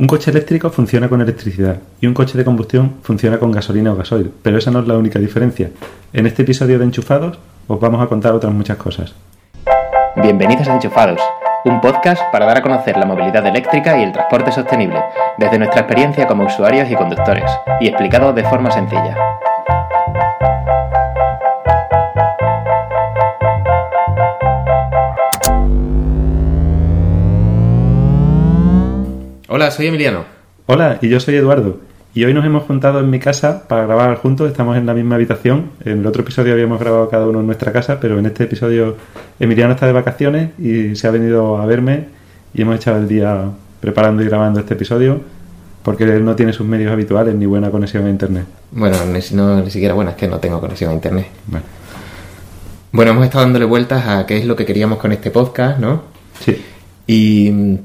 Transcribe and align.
Un 0.00 0.06
coche 0.06 0.30
eléctrico 0.30 0.70
funciona 0.70 1.10
con 1.10 1.20
electricidad 1.20 1.76
y 2.00 2.06
un 2.06 2.14
coche 2.14 2.38
de 2.38 2.42
combustión 2.42 2.94
funciona 3.02 3.38
con 3.38 3.52
gasolina 3.52 3.92
o 3.92 3.96
gasoil, 3.96 4.32
pero 4.42 4.56
esa 4.56 4.70
no 4.70 4.80
es 4.80 4.88
la 4.88 4.96
única 4.96 5.18
diferencia. 5.18 5.68
En 6.14 6.26
este 6.26 6.40
episodio 6.40 6.78
de 6.78 6.86
Enchufados 6.86 7.38
os 7.68 7.78
vamos 7.78 8.02
a 8.02 8.06
contar 8.06 8.32
otras 8.32 8.50
muchas 8.50 8.78
cosas. 8.78 9.14
Bienvenidos 10.16 10.66
a 10.68 10.72
Enchufados, 10.72 11.20
un 11.66 11.82
podcast 11.82 12.22
para 12.32 12.46
dar 12.46 12.56
a 12.56 12.62
conocer 12.62 12.96
la 12.96 13.04
movilidad 13.04 13.46
eléctrica 13.46 13.98
y 13.98 14.04
el 14.04 14.12
transporte 14.12 14.50
sostenible, 14.52 15.02
desde 15.36 15.58
nuestra 15.58 15.82
experiencia 15.82 16.26
como 16.26 16.46
usuarios 16.46 16.90
y 16.90 16.96
conductores, 16.96 17.50
y 17.82 17.88
explicado 17.88 18.32
de 18.32 18.44
forma 18.44 18.70
sencilla. 18.70 19.14
Hola, 29.60 29.70
soy 29.70 29.88
Emiliano. 29.88 30.24
Hola, 30.64 30.98
y 31.02 31.10
yo 31.10 31.20
soy 31.20 31.34
Eduardo. 31.34 31.80
Y 32.14 32.24
hoy 32.24 32.32
nos 32.32 32.46
hemos 32.46 32.62
juntado 32.62 33.00
en 33.00 33.10
mi 33.10 33.18
casa 33.18 33.68
para 33.68 33.84
grabar 33.84 34.16
juntos, 34.16 34.50
estamos 34.50 34.74
en 34.78 34.86
la 34.86 34.94
misma 34.94 35.16
habitación. 35.16 35.72
En 35.84 35.98
el 35.98 36.06
otro 36.06 36.22
episodio 36.22 36.54
habíamos 36.54 36.80
grabado 36.80 37.10
cada 37.10 37.26
uno 37.26 37.40
en 37.40 37.46
nuestra 37.46 37.70
casa, 37.70 38.00
pero 38.00 38.18
en 38.18 38.24
este 38.24 38.44
episodio 38.44 38.96
Emiliano 39.38 39.74
está 39.74 39.84
de 39.84 39.92
vacaciones 39.92 40.58
y 40.58 40.96
se 40.96 41.06
ha 41.06 41.10
venido 41.10 41.58
a 41.58 41.66
verme 41.66 42.06
y 42.54 42.62
hemos 42.62 42.76
echado 42.76 43.00
el 43.00 43.06
día 43.06 43.50
preparando 43.80 44.22
y 44.22 44.28
grabando 44.28 44.60
este 44.60 44.72
episodio 44.72 45.20
porque 45.82 46.04
él 46.04 46.24
no 46.24 46.34
tiene 46.34 46.54
sus 46.54 46.66
medios 46.66 46.90
habituales 46.90 47.34
ni 47.34 47.44
buena 47.44 47.70
conexión 47.70 48.06
a 48.06 48.08
internet. 48.08 48.46
Bueno, 48.70 48.96
ni, 49.12 49.20
no, 49.36 49.60
ni 49.60 49.70
siquiera 49.70 49.92
buena, 49.92 50.12
es 50.12 50.16
que 50.16 50.26
no 50.26 50.38
tengo 50.38 50.58
conexión 50.58 50.90
a 50.90 50.94
internet. 50.94 51.26
Bueno. 51.48 51.66
bueno, 52.92 53.10
hemos 53.10 53.24
estado 53.26 53.44
dándole 53.44 53.66
vueltas 53.66 54.06
a 54.06 54.24
qué 54.24 54.38
es 54.38 54.46
lo 54.46 54.56
que 54.56 54.64
queríamos 54.64 54.96
con 54.96 55.12
este 55.12 55.30
podcast, 55.30 55.78
¿no? 55.78 56.04
Sí. 56.40 56.64
Y 57.06 57.78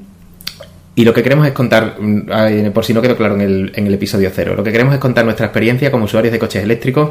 y 0.98 1.04
lo 1.04 1.12
que 1.12 1.22
queremos 1.22 1.46
es 1.46 1.52
contar, 1.52 1.96
mm, 2.00 2.70
por 2.72 2.82
si 2.82 2.94
no 2.94 3.02
quedó 3.02 3.16
claro 3.16 3.34
en 3.34 3.70
el, 3.74 3.94
episodio 3.94 4.30
cero, 4.34 4.54
lo 4.56 4.64
que 4.64 4.72
queremos 4.72 4.94
es 4.94 4.98
contar 4.98 5.26
nuestra 5.26 5.44
experiencia 5.44 5.90
como 5.90 6.06
usuarios 6.06 6.32
de 6.32 6.38
coches 6.38 6.64
eléctricos, 6.64 7.10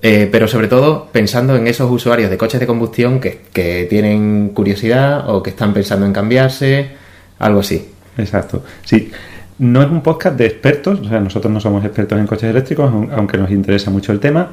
eh, 0.00 0.26
pero 0.32 0.48
sobre 0.48 0.68
todo 0.68 1.08
pensando 1.12 1.54
en 1.54 1.66
esos 1.66 1.90
usuarios 1.90 2.30
de 2.30 2.38
coches 2.38 2.58
de 2.60 2.66
combustión 2.66 3.20
que, 3.20 3.42
que, 3.52 3.86
tienen 3.90 4.52
curiosidad 4.54 5.28
o 5.28 5.42
que 5.42 5.50
están 5.50 5.74
pensando 5.74 6.06
en 6.06 6.14
cambiarse, 6.14 6.92
algo 7.38 7.60
así. 7.60 7.90
Exacto. 8.16 8.64
Sí. 8.84 9.10
No 9.58 9.82
es 9.82 9.90
un 9.90 10.02
podcast 10.02 10.38
de 10.38 10.46
expertos, 10.46 11.00
o 11.00 11.04
sea, 11.04 11.20
nosotros 11.20 11.52
no 11.52 11.60
somos 11.60 11.84
expertos 11.84 12.18
en 12.18 12.26
coches 12.26 12.48
eléctricos, 12.48 12.90
aunque 13.12 13.36
nos 13.36 13.50
interesa 13.50 13.90
mucho 13.90 14.12
el 14.12 14.18
tema, 14.18 14.50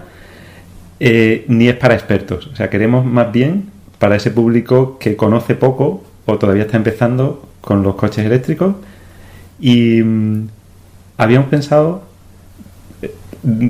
eh, 1.00 1.46
ni 1.48 1.70
es 1.70 1.76
para 1.76 1.94
expertos. 1.94 2.48
O 2.48 2.56
sea, 2.56 2.70
queremos 2.70 3.06
más 3.06 3.32
bien 3.32 3.70
para 3.98 4.18
ese 4.18 4.30
público 4.30 4.98
que 5.00 5.16
conoce 5.16 5.56
poco 5.56 6.04
o 6.26 6.38
todavía 6.38 6.64
está 6.64 6.78
empezando 6.78 7.48
con 7.62 7.84
los 7.84 7.96
coches 7.96 8.26
eléctricos 8.26 8.76
y 9.60 10.02
mm, 10.02 10.48
habíamos 11.18 11.50
pensado 11.50 12.04
eh, 13.02 13.14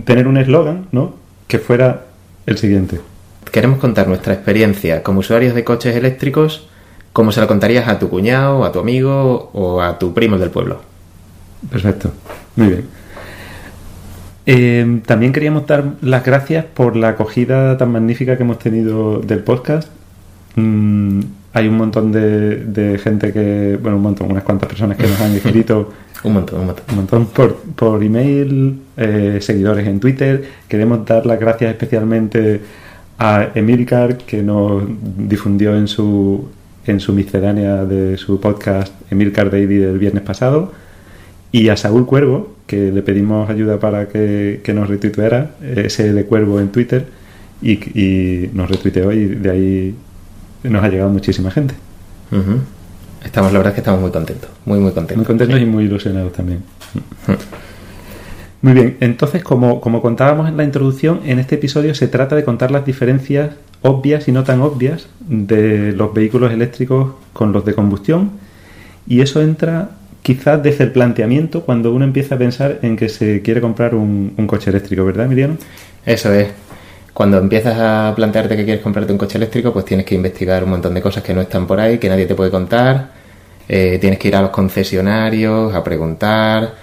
tener 0.06 0.28
un 0.28 0.38
eslogan, 0.38 0.88
¿no? 0.92 1.16
Que 1.48 1.60
fuera 1.60 2.06
el 2.46 2.58
siguiente. 2.58 3.00
Queremos 3.52 3.80
contar 3.80 4.08
nuestra 4.08 4.34
experiencia 4.34 5.04
como 5.04 5.20
usuarios 5.20 5.54
de 5.54 5.64
coches 5.64 5.96
eléctricos 5.96 6.68
como 7.14 7.32
se 7.32 7.42
la 7.42 7.48
contarías 7.48 7.88
a 7.88 8.00
tu 8.00 8.10
cuñado, 8.10 8.64
a 8.64 8.72
tu 8.72 8.80
amigo 8.80 9.50
o 9.54 9.82
a 9.82 10.00
tu 10.00 10.14
primo 10.14 10.38
del 10.38 10.50
pueblo. 10.50 10.82
Perfecto, 11.70 12.12
muy 12.56 12.68
bien. 12.68 12.86
Eh, 14.46 15.02
también 15.06 15.34
queríamos 15.34 15.68
dar 15.68 15.84
las 16.02 16.26
gracias 16.26 16.66
por 16.66 16.96
la 16.96 17.10
acogida 17.10 17.78
tan 17.78 17.92
magnífica 17.92 18.38
que 18.38 18.44
hemos 18.44 18.60
tenido 18.60 19.20
del 19.20 19.44
podcast. 19.44 19.90
Mm, 20.56 21.22
hay 21.54 21.68
un 21.68 21.78
montón 21.78 22.12
de, 22.12 23.00
gente 23.04 23.34
que, 23.34 23.78
bueno, 23.82 23.98
un 23.98 24.04
montón, 24.04 24.32
unas 24.32 24.44
cuantas 24.44 24.70
personas 24.70 24.98
que 24.98 25.08
nos 25.08 25.20
han 25.20 25.36
escrito. 25.36 25.92
un 26.24 26.34
montón, 26.34 26.62
un 26.62 26.66
montón. 26.68 26.86
Un 26.90 26.96
montón 26.96 27.26
por, 27.28 27.58
por 27.58 28.04
email, 28.04 28.80
eh, 28.96 29.40
seguidores 29.42 29.88
en 29.88 30.00
Twitter. 30.00 30.44
Queremos 30.68 31.06
dar 31.06 31.26
las 31.26 31.40
gracias 31.40 31.72
especialmente 31.72 32.62
a 33.20 33.50
Emilcar, 33.54 34.18
que 34.18 34.42
nos 34.42 34.84
difundió 35.18 35.76
en 35.76 35.88
su, 35.88 36.48
en 36.86 37.00
su 37.02 37.12
miscelánea 37.14 37.84
de 37.86 38.18
su 38.18 38.40
podcast 38.40 38.94
Emilcar 39.12 39.52
Daily 39.52 39.78
del 39.78 40.00
viernes 40.00 40.24
pasado. 40.24 40.72
Y 41.52 41.68
a 41.68 41.76
Saúl 41.76 42.06
Cuervo, 42.06 42.56
que 42.66 42.94
le 42.94 43.02
pedimos 43.02 43.50
ayuda 43.50 43.78
para 43.78 44.08
que, 44.08 44.62
nos 44.74 44.88
retuiteara, 44.88 45.52
ese 45.62 46.14
de 46.14 46.24
Cuervo 46.24 46.62
en 46.62 46.70
Twitter, 46.70 47.06
y, 47.62 47.74
y 47.74 48.50
nos 48.54 48.70
retuiteó 48.70 49.12
y 49.12 49.26
de 49.26 49.52
ahí 49.52 49.96
nos 50.64 50.84
ha 50.84 50.90
llegado 50.90 51.10
muchísima 51.10 51.52
gente. 51.52 51.74
Estamos, 53.24 53.52
la 53.52 53.60
verdad 53.60 53.72
es 53.72 53.76
que 53.76 53.82
estamos 53.82 54.02
muy 54.02 54.12
contentos, 54.12 54.50
muy, 54.66 54.80
muy 54.80 54.92
contentos. 54.92 55.18
Muy 55.18 55.26
contentos 55.26 55.60
y 55.62 55.66
muy 55.66 55.84
ilusionados 55.86 56.34
también. 56.34 56.64
Muy 58.62 58.74
bien, 58.74 58.98
entonces, 59.00 59.44
como, 59.44 59.82
como 59.82 60.02
contábamos 60.02 60.48
en 60.48 60.56
la 60.56 60.64
introducción, 60.64 61.22
en 61.26 61.40
este 61.40 61.56
episodio 61.56 61.96
se 61.96 62.08
trata 62.08 62.36
de 62.36 62.44
contar 62.44 62.70
las 62.70 62.86
diferencias 62.86 63.56
obvias 63.82 64.28
y 64.28 64.32
no 64.32 64.44
tan 64.44 64.62
obvias 64.62 65.08
de 65.28 65.94
los 65.94 66.14
vehículos 66.14 66.52
eléctricos 66.52 67.14
con 67.34 67.52
los 67.52 67.66
de 67.66 67.74
combustión. 67.74 68.32
Y 69.08 69.22
eso 69.22 69.42
entra 69.42 69.90
quizás 70.22 70.62
desde 70.62 70.84
el 70.84 70.92
planteamiento 70.92 71.64
cuando 71.64 71.92
uno 71.92 72.06
empieza 72.06 72.36
a 72.36 72.38
pensar 72.38 72.80
en 72.84 72.96
que 72.96 73.10
se 73.10 73.42
quiere 73.42 73.62
comprar 73.62 73.96
un, 73.96 74.34
un 74.38 74.48
coche 74.48 74.70
eléctrico, 74.70 75.04
¿verdad, 75.06 75.26
Emiliano? 75.26 75.58
Eso 76.06 76.32
es 76.32 76.50
cuando 77.14 77.38
empiezas 77.38 77.78
a 77.78 78.14
plantearte 78.16 78.56
que 78.56 78.64
quieres 78.64 78.82
comprarte 78.82 79.12
un 79.12 79.18
coche 79.18 79.38
eléctrico, 79.38 79.74
pues 79.74 79.86
tienes 79.86 80.06
que 80.06 80.16
investigar 80.16 80.64
un 80.64 80.72
montón 80.72 80.94
de 80.94 81.02
cosas 81.02 81.24
que 81.24 81.34
no 81.34 81.42
están 81.42 81.68
por 81.68 81.80
ahí, 81.80 81.98
que 81.98 82.10
nadie 82.10 82.26
te 82.26 82.36
puede 82.36 82.52
contar. 82.52 83.10
Eh, 83.68 83.98
tienes 84.00 84.20
que 84.20 84.30
ir 84.30 84.36
a 84.36 84.42
los 84.42 84.52
concesionarios 84.52 85.74
a 85.74 85.84
preguntar. 85.84 86.74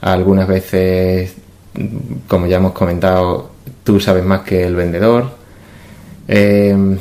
Algunas 0.00 0.48
veces, 0.48 1.34
como 2.28 2.46
ya 2.46 2.56
hemos 2.56 2.72
comentado, 2.72 3.50
tú 3.82 4.00
sabes 4.00 4.24
más 4.24 4.40
que 4.40 4.64
el 4.66 4.74
vendedor. 4.74 5.30
Eh, 6.28 6.98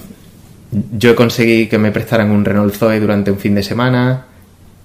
yo 0.92 1.16
conseguí 1.16 1.68
que 1.68 1.78
me 1.78 1.92
prestaran 1.92 2.32
un 2.32 2.44
Renault 2.44 2.76
Zoe 2.76 3.00
durante 3.00 3.32
un 3.32 3.38
fin 3.38 3.56
de 3.56 3.64
semana. 3.64 4.26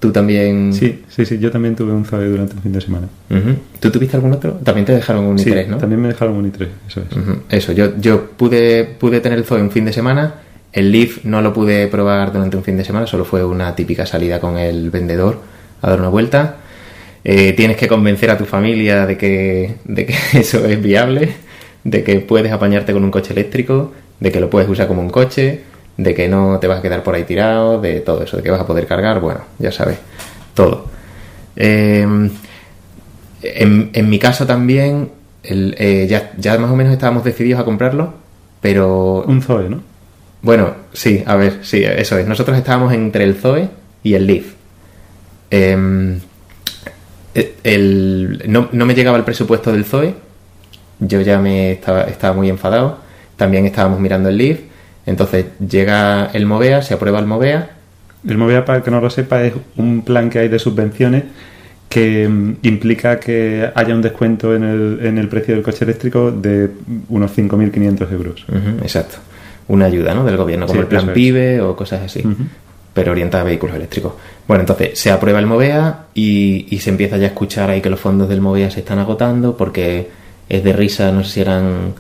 ¿Tú 0.01 0.13
también...? 0.13 0.73
Sí, 0.73 1.03
sí, 1.09 1.27
sí, 1.27 1.39
yo 1.39 1.51
también 1.51 1.75
tuve 1.75 1.93
un 1.93 2.05
Zoe 2.05 2.27
durante 2.27 2.55
un 2.55 2.63
fin 2.63 2.73
de 2.73 2.81
semana. 2.81 3.09
¿Tú 3.81 3.91
tuviste 3.91 4.17
algún 4.17 4.33
otro? 4.33 4.53
También 4.63 4.85
te 4.87 4.93
dejaron 4.93 5.25
un 5.25 5.39
i3, 5.39 5.67
¿no? 5.67 5.79
también 5.79 6.01
me 6.01 6.09
dejaron 6.09 6.37
un 6.37 6.53
i3, 6.53 6.69
eso 6.87 7.01
es. 7.01 7.07
Eso, 7.51 7.73
yo, 7.73 7.97
yo 7.99 8.31
pude, 8.31 8.85
pude 8.85 9.21
tener 9.21 9.39
el 9.39 9.45
Zoe 9.45 9.61
un 9.61 9.71
fin 9.71 9.85
de 9.85 9.93
semana, 9.93 10.35
el 10.73 10.93
Leaf 10.93 11.25
no 11.25 11.43
lo 11.43 11.53
pude 11.53 11.89
probar 11.89 12.33
durante 12.33 12.57
un 12.57 12.63
fin 12.63 12.77
de 12.77 12.85
semana, 12.85 13.07
solo 13.07 13.25
fue 13.25 13.45
una 13.45 13.75
típica 13.75 14.07
salida 14.07 14.39
con 14.39 14.57
el 14.57 14.91
vendedor 14.91 15.41
a 15.83 15.91
dar 15.91 15.99
una 15.99 16.09
vuelta. 16.09 16.57
Eh, 17.25 17.53
tienes 17.55 17.77
que 17.77 17.89
convencer 17.89 18.31
a 18.31 18.39
tu 18.39 18.45
familia 18.45 19.05
de 19.05 19.19
que, 19.19 19.77
de 19.85 20.07
que 20.07 20.15
eso 20.39 20.65
es 20.65 20.81
viable, 20.81 21.31
de 21.83 22.05
que 22.05 22.21
puedes 22.21 22.53
apañarte 22.53 22.93
con 22.93 23.03
un 23.03 23.11
coche 23.11 23.33
eléctrico, 23.33 23.93
de 24.21 24.31
que 24.31 24.41
lo 24.41 24.49
puedes 24.51 24.69
usar 24.69 24.87
como 24.87 25.03
un 25.03 25.11
coche 25.11 25.63
de 25.99 26.15
que 26.15 26.29
no 26.29 26.59
te 26.61 26.69
vas 26.69 26.79
a 26.79 26.83
quedar 26.83 27.03
por 27.03 27.15
ahí 27.15 27.25
tirado, 27.25 27.81
de 27.81 28.01
todo 28.01 28.23
eso, 28.23 28.39
de 28.39 28.43
que 28.43 28.51
vas 28.51 28.61
a 28.61 28.67
poder 28.67 28.87
cargar, 28.87 29.21
bueno, 29.21 29.41
ya 29.59 29.73
sabes, 29.73 29.99
todo. 30.55 30.87
Em, 31.57 32.31
en, 33.43 34.09
mi 34.09 34.19
caso 34.19 34.47
también, 34.47 35.11
eh, 35.43 36.07
ya, 36.09 36.33
ya 36.39 36.57
más 36.57 36.71
o 36.71 36.77
menos 36.77 36.93
estábamos 36.93 37.25
decididos 37.25 37.61
a 37.61 37.65
comprarlo, 37.65 38.15
pero... 38.61 39.25
Un 39.27 39.43
Zoe, 39.43 39.69
¿no? 39.69 39.83
Bueno, 40.41 40.73
sí, 40.93 41.23
a 41.27 41.35
ver, 41.35 41.59
sí, 41.63 41.83
eso 41.83 42.17
es. 42.17 42.27
Nosotros 42.27 42.57
estábamos 42.57 42.93
entre 42.93 43.25
el 43.25 43.35
Zoe 43.35 43.69
y 44.05 44.15
el 44.15 44.27
Leaf. 44.27 44.55
Em, 45.51 46.21
el, 47.65 48.45
no, 48.47 48.69
no, 48.71 48.87
me 48.87 48.95
llegaba 48.95 49.19
el 49.19 49.25
presupuesto 49.25 49.73
del 49.73 49.85
Zoe. 49.85 50.15
Yo 51.01 51.21
ya 51.23 51.41
me 51.41 51.73
estaba, 51.73 52.03
estaba 52.03 52.35
muy 52.35 52.49
enfadado. 52.49 52.99
También 53.37 53.67
estábamos 53.67 53.99
mirando 53.99 54.29
el 54.29 54.39
Leaf. 54.39 54.61
Entonces 55.09 55.47
llega 55.59 56.31
el 56.35 56.45
Movea, 56.45 56.83
se 56.83 56.95
aprueba 56.95 57.19
el 57.19 57.27
Movea. 57.27 57.71
El 58.29 58.37
Movea, 58.37 58.65
para 58.65 58.83
que 58.83 58.91
no 58.91 59.01
lo 59.01 59.09
sepa, 59.09 59.43
es 59.43 59.55
un 59.77 60.03
plan 60.03 60.29
que 60.29 60.39
hay 60.39 60.49
de 60.49 60.59
subvenciones 60.59 61.25
que 61.89 62.29
mm, 62.29 62.57
implica 62.63 63.19
que 63.19 63.71
haya 63.75 63.95
un 63.95 64.03
descuento 64.03 64.55
en 64.55 64.65
el, 64.65 64.99
en 65.03 65.17
el 65.17 65.29
precio 65.29 65.55
del 65.55 65.65
coche 65.65 65.85
eléctrico 65.85 66.31
de 66.31 66.69
unos 67.09 67.37
5.500 67.37 68.13
euros. 68.13 68.45
exacto. 68.83 69.17
Una 69.69 69.87
ayuda 69.87 70.15
¿no? 70.15 70.25
del 70.25 70.37
gobierno, 70.37 70.67
como 70.67 70.81
el 70.81 70.87
plan 70.87 71.13
PIBE 71.13 71.63
o 71.63 71.75
cosas 71.75 72.03
así. 72.03 72.23
pero 72.93 73.13
orientada 73.13 73.43
a 73.43 73.47
vehículos 73.47 73.77
eléctricos. 73.77 74.13
Bueno, 74.47 74.63
entonces 74.63 74.99
se 74.99 75.11
aprueba 75.11 75.39
el 75.39 75.47
Movea 75.47 76.07
y, 76.13 76.67
y, 76.69 76.81
se 76.81 76.91
empieza 76.91 77.17
ya 77.17 77.25
a 77.25 77.29
escuchar 77.29 77.71
ahí 77.71 77.81
que 77.81 77.89
los 77.89 78.01
fondos 78.01 78.29
del 78.29 78.41
Movea 78.41 78.71
se 78.71 78.81
están 78.81 78.99
agotando 78.99 79.57
porque 79.57 80.09
es 80.49 80.65
de 80.65 80.73
risa, 80.73 81.13
no 81.13 81.23
sé 81.25 81.31
si 81.31 81.41
eran 81.41 81.95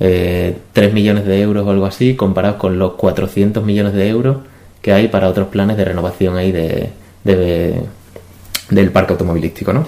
eh, 0.00 0.56
3 0.72 0.94
millones 0.94 1.26
de 1.26 1.40
euros 1.40 1.66
o 1.66 1.70
algo 1.70 1.86
así, 1.86 2.16
comparados 2.16 2.56
con 2.56 2.78
los 2.78 2.92
400 2.92 3.62
millones 3.62 3.92
de 3.92 4.08
euros 4.08 4.38
que 4.80 4.92
hay 4.92 5.08
para 5.08 5.28
otros 5.28 5.48
planes 5.48 5.76
de 5.76 5.84
renovación 5.84 6.36
ahí 6.36 6.52
de, 6.52 6.90
del 7.22 8.90
parque 8.90 9.12
automovilístico, 9.12 9.72
¿no? 9.72 9.86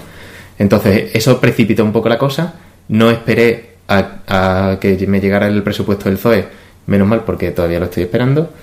Entonces, 0.59 1.11
eso 1.15 1.41
precipitó 1.41 1.83
un 1.83 1.91
poco 1.91 2.09
la 2.09 2.19
cosa. 2.19 2.53
No 2.89 3.09
esperé 3.09 3.77
a, 3.87 4.77
que 4.79 5.03
me 5.07 5.19
llegara 5.19 5.47
el 5.47 5.63
presupuesto 5.63 6.09
del 6.09 6.19
ZOE, 6.19 6.45
menos 6.85 7.07
mal 7.07 7.23
porque 7.23 7.49
todavía 7.51 7.79
lo 7.79 7.85
estoy 7.85 8.03
esperando. 8.03 8.53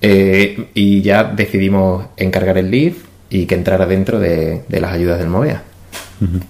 Eh, 0.00 0.68
y 0.74 1.02
ya 1.02 1.24
decidimos 1.24 2.06
encargar 2.16 2.58
el 2.58 2.70
Leaf 2.70 2.96
y 3.28 3.46
que 3.46 3.54
entrara 3.54 3.86
dentro 3.86 4.20
de, 4.20 4.62
de 4.68 4.80
las 4.80 4.92
ayudas 4.92 5.18
del 5.18 5.28
MOVEA. 5.28 5.62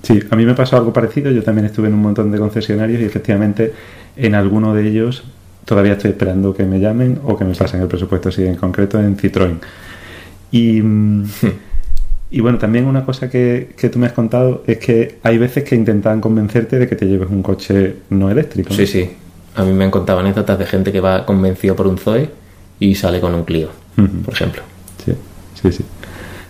Sí, 0.03 0.21
a 0.31 0.37
mí 0.37 0.45
me 0.45 0.55
pasó 0.55 0.77
algo 0.77 0.93
parecido. 0.93 1.31
Yo 1.31 1.43
también 1.43 1.67
estuve 1.67 1.89
en 1.89 1.95
un 1.95 2.03
montón 2.03 2.31
de 2.31 2.39
concesionarios 2.39 3.01
y 3.01 3.05
efectivamente 3.05 3.73
en 4.17 4.35
alguno 4.35 4.75
de 4.75 4.89
ellos 4.89 5.25
todavía 5.65 5.93
estoy 5.93 6.11
esperando 6.11 6.55
que 6.55 6.65
me 6.65 6.81
llamen 6.81 7.21
o 7.25 7.37
que 7.37 7.45
me 7.45 7.55
pasen 7.55 7.81
el 7.81 7.89
presupuesto, 7.89 8.31
sí, 8.31 8.45
en 8.45 8.57
concreto 8.57 8.99
en 9.01 9.17
Citroën. 9.17 9.59
Y, 10.51 10.83
mm, 10.83 11.25
y 12.31 12.41
bueno, 12.41 12.59
también 12.59 12.87
una 12.87 13.05
cosa 13.05 13.31
que, 13.31 13.73
que, 13.77 13.89
tú 13.89 13.99
me 13.99 14.07
has 14.07 14.13
contado 14.13 14.65
es 14.67 14.79
que 14.79 15.19
hay 15.23 15.39
veces 15.39 15.65
que 15.65 15.75
intentan 15.75 16.21
convencerte 16.21 16.79
de 16.79 16.89
que 16.89 16.97
te 16.97 17.07
lleves 17.07 17.29
un 17.31 17.43
coche 17.43 17.97
no 18.11 18.31
eléctrico. 18.31 18.73
Sí, 18.75 18.87
sí. 18.87 19.11
A 19.55 19.65
mí 19.65 19.73
me 19.73 19.85
han 19.85 19.91
contado 19.91 20.19
anécdotas 20.21 20.59
de 20.59 20.67
gente 20.67 20.93
que 20.93 21.01
va 21.01 21.27
convencido 21.27 21.77
por 21.77 21.87
un 21.87 21.99
Zoe 21.99 22.31
y 22.81 22.95
sale 22.95 23.21
con 23.21 23.35
un 23.35 23.45
Clio, 23.45 23.69
por 24.25 24.35
ejemplo. 24.35 24.63
Sí, 25.05 25.13
sí, 25.61 25.73
sí. 25.73 25.85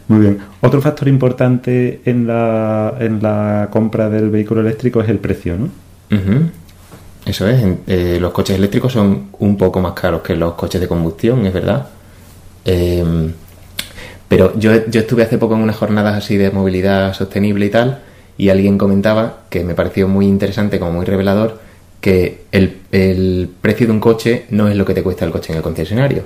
Muy 0.08 0.20
bien. 0.20 0.38
Otro 0.60 0.80
factor 0.80 1.08
importante 1.08 2.00
en 2.04 2.26
la, 2.26 2.94
en 3.00 3.22
la 3.22 3.68
compra 3.72 4.08
del 4.08 4.30
vehículo 4.30 4.60
eléctrico 4.60 5.00
es 5.00 5.08
el 5.08 5.18
precio, 5.18 5.56
¿no? 5.58 5.68
Eso 7.24 7.46
es. 7.48 7.64
Eh, 7.86 8.18
los 8.20 8.32
coches 8.32 8.56
eléctricos 8.56 8.92
son 8.92 9.28
un 9.38 9.56
poco 9.56 9.80
más 9.80 9.92
caros 9.92 10.22
que 10.22 10.34
los 10.34 10.54
coches 10.54 10.80
de 10.80 10.88
combustión, 10.88 11.46
es 11.46 11.52
verdad. 11.52 11.86
Eh, 12.64 13.32
pero 14.28 14.58
yo, 14.58 14.86
yo 14.86 15.00
estuve 15.00 15.22
hace 15.22 15.38
poco 15.38 15.54
en 15.54 15.60
unas 15.60 15.76
jornadas 15.76 16.16
así 16.16 16.36
de 16.36 16.50
movilidad 16.50 17.12
sostenible 17.12 17.66
y 17.66 17.70
tal, 17.70 18.00
y 18.38 18.48
alguien 18.48 18.78
comentaba 18.78 19.40
que 19.50 19.62
me 19.62 19.74
pareció 19.74 20.08
muy 20.08 20.26
interesante, 20.26 20.78
como 20.78 20.92
muy 20.92 21.04
revelador, 21.04 21.60
que 22.00 22.44
el, 22.50 22.78
el 22.92 23.50
precio 23.60 23.86
de 23.86 23.92
un 23.92 24.00
coche 24.00 24.46
no 24.50 24.68
es 24.68 24.76
lo 24.76 24.84
que 24.84 24.94
te 24.94 25.02
cuesta 25.02 25.24
el 25.24 25.32
coche 25.32 25.52
en 25.52 25.58
el 25.58 25.62
concesionario. 25.62 26.22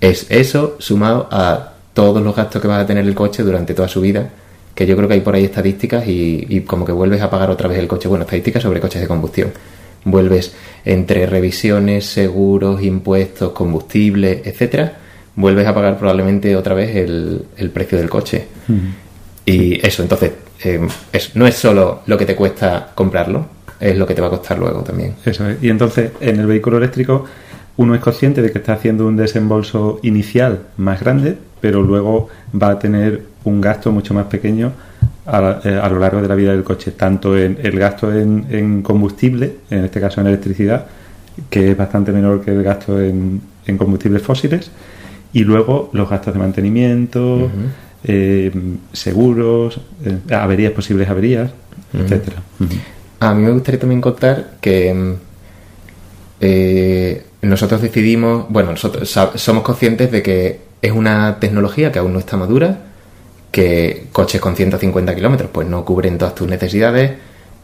Es 0.00 0.26
eso 0.30 0.76
sumado 0.78 1.28
a 1.30 1.72
todos 1.94 2.22
los 2.22 2.34
gastos 2.36 2.62
que 2.62 2.68
vas 2.68 2.82
a 2.82 2.86
tener 2.86 3.04
el 3.06 3.14
coche 3.14 3.42
durante 3.42 3.74
toda 3.74 3.88
su 3.88 4.00
vida, 4.00 4.30
que 4.74 4.86
yo 4.86 4.96
creo 4.96 5.08
que 5.08 5.14
hay 5.14 5.20
por 5.20 5.34
ahí 5.34 5.44
estadísticas 5.44 6.04
y, 6.06 6.60
como 6.66 6.84
que 6.84 6.92
vuelves 6.92 7.20
a 7.20 7.30
pagar 7.30 7.50
otra 7.50 7.68
vez 7.68 7.78
el 7.78 7.88
coche. 7.88 8.08
Bueno, 8.08 8.24
estadísticas 8.24 8.62
sobre 8.62 8.80
coches 8.80 9.00
de 9.00 9.08
combustión. 9.08 9.52
Vuelves 10.04 10.54
entre 10.84 11.26
revisiones, 11.26 12.06
seguros, 12.06 12.82
impuestos, 12.82 13.52
combustible, 13.52 14.42
etcétera, 14.44 14.96
vuelves 15.36 15.66
a 15.66 15.74
pagar 15.74 15.98
probablemente 15.98 16.56
otra 16.56 16.74
vez 16.74 16.96
el, 16.96 17.70
precio 17.72 17.98
del 17.98 18.08
coche. 18.08 18.46
Y 19.44 19.84
eso, 19.86 20.02
entonces, 20.02 20.32
eh, 20.62 20.80
no 21.34 21.46
es 21.46 21.54
solo 21.54 22.02
lo 22.06 22.16
que 22.16 22.26
te 22.26 22.36
cuesta 22.36 22.92
comprarlo, 22.94 23.46
es 23.78 23.96
lo 23.96 24.06
que 24.06 24.14
te 24.14 24.20
va 24.20 24.28
a 24.28 24.30
costar 24.30 24.58
luego 24.58 24.80
también. 24.82 25.16
Eso 25.24 25.48
es. 25.48 25.62
Y 25.62 25.70
entonces, 25.70 26.12
en 26.20 26.40
el 26.40 26.46
vehículo 26.46 26.78
eléctrico, 26.78 27.24
uno 27.76 27.94
es 27.94 28.00
consciente 28.00 28.42
de 28.42 28.52
que 28.52 28.58
está 28.58 28.74
haciendo 28.74 29.06
un 29.06 29.16
desembolso 29.16 30.00
inicial 30.02 30.66
más 30.76 31.00
grande, 31.00 31.36
pero 31.60 31.82
luego 31.82 32.28
va 32.54 32.70
a 32.70 32.78
tener 32.78 33.22
un 33.44 33.60
gasto 33.60 33.90
mucho 33.90 34.12
más 34.12 34.26
pequeño 34.26 34.72
a, 35.26 35.60
eh, 35.64 35.80
lo 35.90 35.98
largo 35.98 36.22
de 36.22 36.28
la 36.28 36.34
vida 36.34 36.52
del 36.52 36.64
coche, 36.64 36.92
tanto 36.92 37.36
en 37.36 37.58
el 37.62 37.78
gasto 37.78 38.12
en, 38.12 38.82
combustible, 38.82 39.56
en 39.70 39.84
este 39.84 40.00
caso 40.00 40.20
en 40.20 40.28
electricidad, 40.28 40.86
que 41.48 41.72
es 41.72 41.76
bastante 41.76 42.12
menor 42.12 42.42
que 42.42 42.50
el 42.50 42.62
gasto 42.62 43.00
en, 43.00 43.40
combustibles 43.78 44.22
fósiles, 44.22 44.70
y 45.32 45.44
luego 45.44 45.90
los 45.92 46.10
gastos 46.10 46.34
de 46.34 46.40
mantenimiento, 46.40 47.48
eh, 48.02 48.50
seguros, 48.92 49.80
eh, 50.04 50.34
averías, 50.34 50.72
posibles 50.72 51.08
averías, 51.08 51.52
etcétera. 51.92 52.42
A 53.20 53.32
mí 53.34 53.42
me 53.44 53.52
gustaría 53.52 53.78
también 53.78 54.00
contar 54.00 54.54
que 54.60 55.14
nosotros 57.42 57.80
decidimos, 57.80 58.46
bueno, 58.48 58.72
nosotros 58.72 59.08
somos 59.36 59.62
conscientes 59.62 60.10
de 60.10 60.22
que 60.22 60.60
es 60.82 60.92
una 60.92 61.38
tecnología 61.38 61.92
que 61.92 62.00
aún 62.00 62.12
no 62.12 62.18
está 62.18 62.36
madura, 62.36 62.89
que 63.50 64.06
coches 64.12 64.40
con 64.40 64.56
150 64.56 65.14
kilómetros 65.14 65.50
pues 65.52 65.66
no 65.66 65.84
cubren 65.84 66.18
todas 66.18 66.34
tus 66.34 66.48
necesidades, 66.48 67.12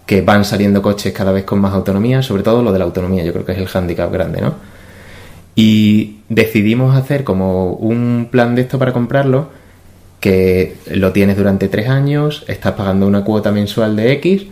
que 0.06 0.22
van 0.22 0.44
saliendo 0.44 0.82
coches 0.82 1.12
cada 1.12 1.32
vez 1.32 1.44
con 1.44 1.60
más 1.60 1.74
autonomía, 1.74 2.22
sobre 2.22 2.42
todo 2.42 2.62
lo 2.62 2.72
de 2.72 2.78
la 2.78 2.84
autonomía, 2.84 3.24
yo 3.24 3.32
creo 3.32 3.44
que 3.44 3.52
es 3.52 3.58
el 3.58 3.66
hándicap 3.66 4.12
grande, 4.12 4.40
¿no? 4.40 4.54
Y 5.54 6.18
decidimos 6.28 6.96
hacer 6.96 7.24
como 7.24 7.72
un 7.72 8.28
plan 8.30 8.54
de 8.54 8.62
esto 8.62 8.78
para 8.78 8.92
comprarlo, 8.92 9.48
que 10.20 10.76
lo 10.90 11.12
tienes 11.12 11.36
durante 11.36 11.68
tres 11.68 11.88
años, 11.88 12.44
estás 12.46 12.72
pagando 12.72 13.06
una 13.06 13.24
cuota 13.24 13.52
mensual 13.52 13.96
de 13.96 14.12
X, 14.12 14.46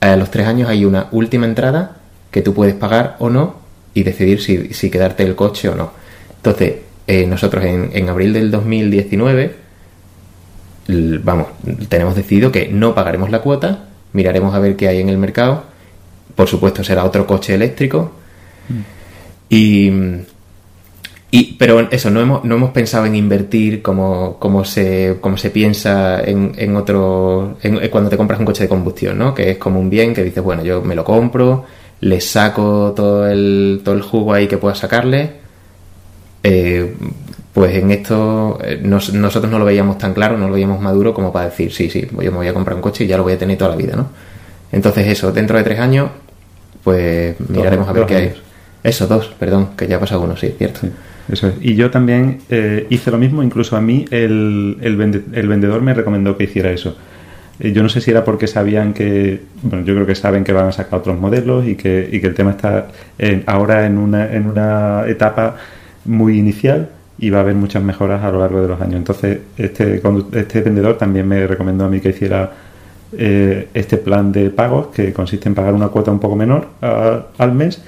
a 0.00 0.16
los 0.16 0.30
tres 0.30 0.46
años 0.46 0.68
hay 0.68 0.84
una 0.84 1.08
última 1.10 1.46
entrada 1.46 1.96
que 2.30 2.42
tú 2.42 2.54
puedes 2.54 2.74
pagar 2.74 3.16
o 3.18 3.28
no 3.28 3.56
y 3.92 4.02
decidir 4.02 4.40
si, 4.40 4.72
si 4.72 4.90
quedarte 4.90 5.22
el 5.24 5.34
coche 5.34 5.68
o 5.68 5.74
no. 5.74 5.92
Entonces, 6.36 6.74
eh, 7.06 7.26
nosotros 7.26 7.64
en, 7.64 7.90
en, 7.92 8.08
abril 8.08 8.32
del 8.32 8.50
2019, 8.50 9.54
vamos, 11.22 11.48
tenemos 11.88 12.14
decidido 12.14 12.52
que 12.52 12.68
no 12.68 12.94
pagaremos 12.94 13.30
la 13.30 13.40
cuota, 13.40 13.86
miraremos 14.12 14.54
a 14.54 14.58
ver 14.58 14.76
qué 14.76 14.88
hay 14.88 15.00
en 15.00 15.08
el 15.08 15.18
mercado. 15.18 15.64
Por 16.34 16.48
supuesto, 16.48 16.84
será 16.84 17.04
otro 17.04 17.26
coche 17.26 17.54
eléctrico. 17.54 18.12
Mm. 18.68 18.80
Y, 19.48 19.90
y, 21.32 21.54
pero 21.54 21.90
eso, 21.90 22.10
no 22.10 22.20
hemos, 22.20 22.44
no 22.44 22.54
hemos 22.54 22.70
pensado 22.70 23.06
en 23.06 23.14
invertir 23.14 23.82
como, 23.82 24.38
como, 24.38 24.64
se, 24.64 25.18
como 25.20 25.36
se 25.36 25.50
piensa 25.50 26.20
en, 26.22 26.52
en 26.56 26.76
otro. 26.76 27.58
En, 27.62 27.88
cuando 27.88 28.10
te 28.10 28.16
compras 28.16 28.40
un 28.40 28.46
coche 28.46 28.64
de 28.64 28.68
combustión, 28.68 29.18
¿no? 29.18 29.34
Que 29.34 29.50
es 29.50 29.58
como 29.58 29.80
un 29.80 29.90
bien 29.90 30.14
que 30.14 30.24
dices, 30.24 30.42
bueno, 30.42 30.62
yo 30.64 30.82
me 30.82 30.94
lo 30.94 31.04
compro, 31.04 31.64
le 32.00 32.20
saco 32.20 32.92
todo 32.94 33.28
el, 33.28 33.82
todo 33.84 33.94
el 33.94 34.02
jugo 34.02 34.32
ahí 34.32 34.46
que 34.46 34.58
pueda 34.58 34.74
sacarle 34.74 35.40
eh, 36.42 36.94
pues 37.52 37.74
en 37.76 37.90
esto 37.90 38.58
eh, 38.62 38.80
nosotros 38.82 39.50
no 39.50 39.58
lo 39.58 39.64
veíamos 39.64 39.98
tan 39.98 40.14
claro, 40.14 40.38
no 40.38 40.46
lo 40.46 40.54
veíamos 40.54 40.80
maduro 40.80 41.12
como 41.12 41.32
para 41.32 41.46
decir, 41.46 41.72
sí, 41.72 41.90
sí, 41.90 42.06
yo 42.10 42.30
me 42.30 42.38
voy 42.38 42.48
a 42.48 42.54
comprar 42.54 42.76
un 42.76 42.82
coche 42.82 43.04
y 43.04 43.06
ya 43.08 43.16
lo 43.16 43.24
voy 43.24 43.32
a 43.32 43.38
tener 43.38 43.58
toda 43.58 43.70
la 43.70 43.76
vida, 43.76 43.96
¿no? 43.96 44.08
Entonces 44.72 45.08
eso, 45.08 45.32
dentro 45.32 45.58
de 45.58 45.64
tres 45.64 45.80
años, 45.80 46.10
pues 46.84 47.34
miraremos 47.48 47.88
a 47.88 47.92
ver 47.92 48.06
qué 48.06 48.16
hay. 48.16 48.32
Eso, 48.84 49.06
dos, 49.06 49.34
perdón, 49.38 49.70
que 49.76 49.88
ya 49.88 49.96
ha 49.96 50.00
pasado 50.00 50.22
uno, 50.22 50.36
sí, 50.36 50.54
cierto. 50.56 50.80
eso 51.30 51.48
es. 51.48 51.54
Y 51.60 51.74
yo 51.74 51.90
también 51.90 52.38
eh, 52.48 52.86
hice 52.88 53.10
lo 53.10 53.18
mismo, 53.18 53.42
incluso 53.42 53.76
a 53.76 53.80
mí 53.80 54.04
el, 54.10 54.78
el, 54.80 54.96
vendedor 55.48 55.82
me 55.82 55.92
recomendó 55.92 56.36
que 56.36 56.44
hiciera 56.44 56.70
eso. 56.70 56.96
Yo 57.58 57.82
no 57.82 57.90
sé 57.90 58.00
si 58.00 58.10
era 58.10 58.24
porque 58.24 58.46
sabían 58.46 58.94
que, 58.94 59.42
bueno, 59.62 59.84
yo 59.84 59.94
creo 59.94 60.06
que 60.06 60.14
saben 60.14 60.44
que 60.44 60.52
van 60.54 60.68
a 60.68 60.72
sacar 60.72 61.00
otros 61.00 61.18
modelos 61.18 61.66
y 61.66 61.74
que, 61.74 62.08
y 62.10 62.20
que 62.20 62.28
el 62.28 62.34
tema 62.34 62.52
está 62.52 62.88
ahora 63.44 63.84
en 63.84 63.98
una, 63.98 64.32
en 64.32 64.46
una 64.46 65.04
etapa 65.08 65.56
muy 66.06 66.38
inicial 66.38 66.88
y 67.20 67.28
va 67.28 67.38
a 67.38 67.40
haber 67.42 67.54
muchas 67.54 67.82
mejoras 67.82 68.24
a 68.24 68.30
lo 68.30 68.40
largo 68.40 68.62
de 68.62 68.68
los 68.68 68.80
años. 68.80 68.96
Entonces, 68.96 69.38
este, 69.58 70.00
este 70.32 70.60
vendedor 70.62 70.96
también 70.96 71.28
me 71.28 71.46
recomendó 71.46 71.84
a 71.84 71.88
mí 71.88 72.00
que 72.00 72.08
hiciera 72.08 72.50
eh, 73.12 73.68
este 73.74 73.98
plan 73.98 74.32
de 74.32 74.48
pagos, 74.48 74.88
que 74.88 75.12
consiste 75.12 75.48
en 75.48 75.54
pagar 75.54 75.74
una 75.74 75.88
cuota 75.88 76.10
un 76.10 76.18
poco 76.18 76.34
menor 76.34 76.68
al 76.80 77.52
mes 77.52 77.82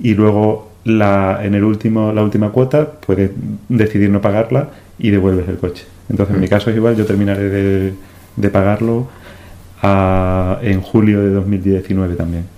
y 0.00 0.14
luego 0.14 0.72
la, 0.84 1.40
en 1.42 1.54
el 1.54 1.62
último, 1.62 2.12
la 2.12 2.22
última 2.24 2.50
cuota 2.50 2.90
puedes 2.90 3.30
decidir 3.68 4.10
no 4.10 4.20
pagarla 4.20 4.70
y 4.98 5.10
devuelves 5.10 5.48
el 5.48 5.58
coche. 5.58 5.84
Entonces, 6.10 6.34
en 6.34 6.40
mi 6.40 6.48
mm. 6.48 6.50
caso 6.50 6.70
es 6.70 6.76
igual, 6.76 6.96
yo 6.96 7.06
terminaré 7.06 7.48
de, 7.48 7.94
de 8.36 8.50
pagarlo 8.50 9.06
en 10.62 10.80
julio 10.80 11.20
de 11.20 11.30
2019 11.30 12.14
también. 12.16 12.53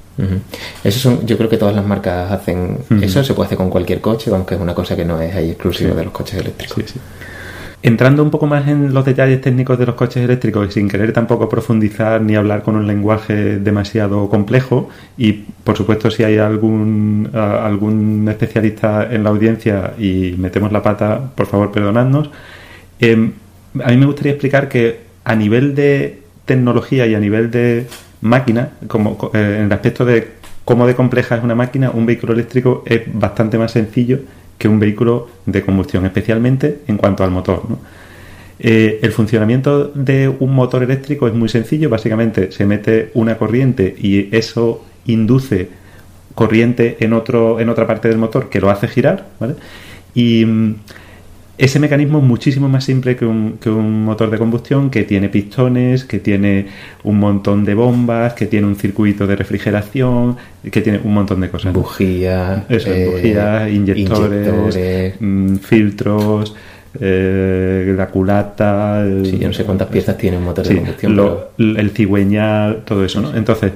Eso 0.82 0.99
son, 0.99 1.26
yo 1.26 1.37
creo 1.37 1.49
que 1.49 1.58
todas 1.58 1.75
las 1.75 1.85
marcas 1.85 2.32
hacen 2.32 2.78
eso, 3.02 3.23
se 3.23 3.35
puede 3.35 3.46
hacer 3.46 3.58
con 3.58 3.70
cualquier 3.70 4.00
coche, 4.00 4.30
aunque 4.30 4.54
es 4.54 4.61
una 4.61 4.75
cosa 4.75 4.96
que 4.96 5.04
no 5.04 5.20
es 5.20 5.35
ahí 5.35 5.50
exclusiva 5.50 5.94
de 5.94 6.04
los 6.04 6.12
coches 6.12 6.40
eléctricos. 6.40 6.94
Entrando 7.82 8.23
un 8.23 8.30
poco 8.30 8.46
más 8.46 8.66
en 8.66 8.94
los 8.94 9.04
detalles 9.04 9.40
técnicos 9.40 9.78
de 9.78 9.87
los 9.87 9.94
coches 9.94 10.25
eléctricos 10.25 10.66
y 10.68 10.73
sin 10.73 10.88
querer 10.88 11.12
tampoco 11.12 11.49
profundizar 11.49 12.20
ni 12.23 12.35
hablar 12.35 12.62
con 12.62 12.75
un 12.75 12.87
lenguaje 12.87 13.58
demasiado 13.58 14.28
complejo 14.28 14.88
y 15.16 15.44
por 15.62 15.76
supuesto 15.76 16.11
si 16.11 16.25
hay 16.25 16.38
algún, 16.38 17.30
algún 17.32 18.26
especialista 18.28 19.06
en 19.08 19.23
la 19.23 19.30
audiencia 19.30 19.92
y 19.99 20.35
metemos 20.38 20.73
la 20.73 20.82
pata, 20.82 21.30
por 21.35 21.46
favor 21.46 21.70
perdonadnos. 21.70 22.30
Em, 22.99 23.32
a 23.85 23.90
mí 23.90 23.96
me 23.99 24.06
gustaría 24.06 24.32
explicar 24.32 24.68
que 24.68 25.00
a 25.23 25.37
nivel 25.37 25.75
de 25.75 26.23
tecnología 26.46 27.06
y 27.06 27.14
a 27.14 27.20
nivel 27.20 27.50
de 27.50 27.87
máquina, 28.20 28.70
como 28.87 29.30
eh, 29.35 29.56
en 29.58 29.64
el 29.66 29.73
aspecto 29.73 30.04
de 30.04 30.32
cómo 30.64 30.87
de 30.87 30.94
compleja 30.94 31.37
es 31.37 31.44
una 31.44 31.54
máquina, 31.54 31.90
un 31.90 32.06
vehículo 32.06 32.32
eléctrico 32.32 32.82
es 32.87 33.02
bastante 33.12 33.58
más 33.58 33.73
sencillo 33.73 34.20
que 34.58 34.68
un 34.68 34.80
vehículo 34.80 35.28
de 35.44 35.64
combustión, 35.64 36.06
especialmente 36.06 36.80
en 36.87 36.96
cuanto 36.96 37.25
al 37.25 37.30
motor. 37.30 37.62
Eh, 38.58 39.00
el 39.02 39.12
funcionamiento 39.12 39.88
de 39.88 40.28
un 40.28 40.54
motor 40.54 40.82
eléctrico 40.82 41.28
es 41.28 41.35
muy 41.35 41.49
sencillo, 41.49 41.90
básicamente 41.90 42.52
se 42.52 42.64
mete 42.64 43.11
una 43.14 43.37
corriente 43.37 43.94
y 43.99 44.35
eso 44.35 44.85
induce 45.04 45.68
corriente 46.35 46.96
en, 47.00 47.12
otro, 47.12 47.61
en 47.61 47.68
otra 47.68 47.87
parte 47.87 48.08
del 48.08 48.18
motor 48.18 48.49
que 48.49 48.61
lo 48.61 48.70
hace 48.70 48.88
girar, 48.88 49.28
Y 50.14 50.44
mm, 50.44 50.75
ese 51.59 51.81
mecanismo 51.81 52.19
es 52.19 52.25
muchísimo 52.25 52.69
más 52.69 52.85
simple 52.85 53.17
que 53.17 53.25
un, 53.25 53.59
que 53.61 53.71
un, 53.71 54.05
motor 54.05 54.31
de 54.31 54.39
combustión 54.39 54.91
que 54.91 55.05
tiene 55.05 55.29
pistones, 55.29 56.05
que 56.05 56.19
tiene 56.19 56.67
un 57.05 57.19
montón 57.19 57.65
de 57.65 57.75
bombas, 57.75 58.35
que 58.35 58.47
tiene 58.47 58.67
un 58.67 58.77
circuito 58.77 59.27
de 59.27 59.37
refrigeración, 59.37 60.37
que 60.71 60.81
tiene 60.83 61.01
un 61.03 61.15
montón 61.15 61.41
de 61.41 61.49
cosas. 61.49 61.73
Bujías, 61.73 62.65
eh, 62.69 63.11
bujías 63.11 63.71
inyectores, 63.71 65.15
mm, 65.19 65.57
filtros, 65.57 66.55
eh, 67.01 67.95
la 67.97 68.09
culata. 68.09 69.03
el- 69.03 69.27
Sí, 69.27 69.39
yo 69.39 69.49
no 69.49 69.55
sé 69.55 69.65
cuántas 69.65 69.89
piezas 69.89 70.17
tiene 70.19 70.37
un 70.37 70.45
motor 70.45 70.67
de 70.67 70.77
combustión. 70.77 71.17
lo- 71.17 71.51
pero- 71.57 71.79
el 71.79 71.91
cigüeñal, 71.91 72.83
todo 72.85 73.05
eso, 73.05 73.21
¿no? 73.21 73.35
Entonces, 73.35 73.73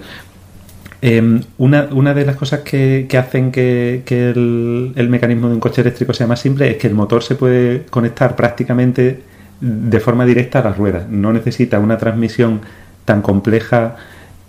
eh, 1.02 1.40
una, 1.58 1.88
una 1.92 2.12
de 2.12 2.26
las 2.26 2.36
cosas 2.36 2.60
que, 2.60 3.06
que 3.08 3.16
hacen 3.16 3.50
que, 3.50 4.02
el 4.06 5.08
mecanismo 5.08 5.48
de 5.48 5.54
un 5.54 5.60
coche 5.60 5.80
eléctrico 5.80 6.12
sea 6.12 6.26
más 6.26 6.40
simple 6.40 6.70
es 6.70 6.76
que 6.76 6.88
el 6.88 6.94
motor 6.94 7.22
se 7.22 7.36
puede 7.36 7.84
conectar 7.86 8.36
prácticamente 8.36 9.22
de 9.60 10.00
forma 10.00 10.26
directa 10.26 10.60
a 10.60 10.64
las 10.64 10.76
ruedas. 10.76 11.08
No 11.08 11.32
necesita 11.32 11.78
una 11.78 11.96
transmisión 11.96 12.60
tan 13.04 13.22
compleja 13.22 13.96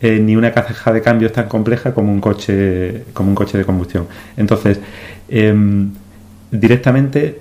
eh, 0.01 0.19
ni 0.19 0.35
una 0.35 0.51
caja 0.51 0.91
de 0.91 1.01
cambios 1.01 1.31
tan 1.31 1.47
compleja 1.47 1.93
como 1.93 2.11
un 2.11 2.19
coche 2.19 3.03
como 3.13 3.29
un 3.29 3.35
coche 3.35 3.57
de 3.57 3.65
combustión. 3.65 4.07
Entonces, 4.35 4.79
em, 5.29 5.91
directamente 6.51 7.39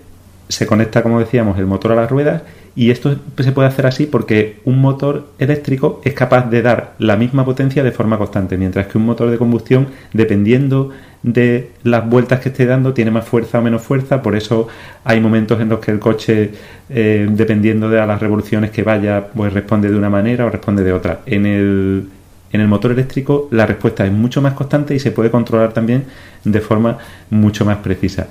se 0.51 0.67
conecta, 0.67 1.03
como 1.03 1.21
decíamos, 1.21 1.59
el 1.59 1.67
motor 1.67 1.93
a 1.93 1.95
las 1.95 2.11
ruedas 2.11 2.43
y 2.75 2.91
esto 2.91 3.17
se 3.39 3.53
puede 3.53 3.69
hacer 3.69 3.87
así 3.87 4.07
porque 4.07 4.59
un 4.65 4.81
motor 4.81 5.29
eléctrico 5.39 6.01
es 6.05 6.13
capaz 6.13 6.51
de 6.51 6.61
dar 6.61 6.95
la 6.99 7.17
misma 7.17 7.45
potencia 7.45 7.83
de 7.85 7.93
forma 7.93 8.19
constante, 8.19 8.57
mientras 8.57 8.87
que 8.89 8.99
un 8.99 9.07
motor 9.07 9.31
de 9.31 9.39
combustión, 9.39 9.89
dependiendo 10.13 10.91
de 11.23 11.71
las 11.85 12.09
vueltas 12.09 12.41
que 12.41 12.49
esté 12.49 12.67
dando, 12.67 12.93
tiene 12.93 13.13
más 13.13 13.27
fuerza 13.27 13.61
o 13.61 13.63
menos 13.63 13.83
fuerza, 13.83 14.23
por 14.23 14.35
eso 14.35 14.67
hay 15.05 15.21
momentos 15.21 15.61
en 15.61 15.69
los 15.69 15.79
que 15.79 15.93
el 15.93 16.01
coche, 16.01 16.51
eh, 16.89 17.29
dependiendo 17.31 17.89
de 17.89 18.05
las 18.05 18.21
revoluciones 18.21 18.73
que 18.73 18.83
vaya, 18.83 19.29
pues 19.29 19.53
responde 19.53 19.89
de 19.89 19.97
una 19.97 20.11
manera 20.11 20.47
o 20.47 20.51
responde 20.51 20.83
de 20.83 20.93
otra. 20.93 21.21
En 21.27 21.47
el, 21.47 22.09
en 22.53 22.61
el 22.61 22.67
motor 22.67 22.91
eléctrico 22.91 23.49
la 23.53 23.67
respuesta 23.67 24.05
es 24.05 24.13
mucho 24.13 24.43
más 24.43 24.55
constante 24.55 24.97
y 24.97 24.99
se 24.99 25.13
puede 25.13 25.31
controlar 25.31 25.73
también 25.73 26.05
de 26.43 26.61
forma 26.61 26.99
mucho 27.31 27.65
más 27.65 27.79
precisa. 27.79 28.27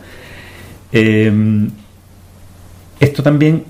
Eh, 0.91 1.31
esto 2.99 3.23
también 3.23 3.63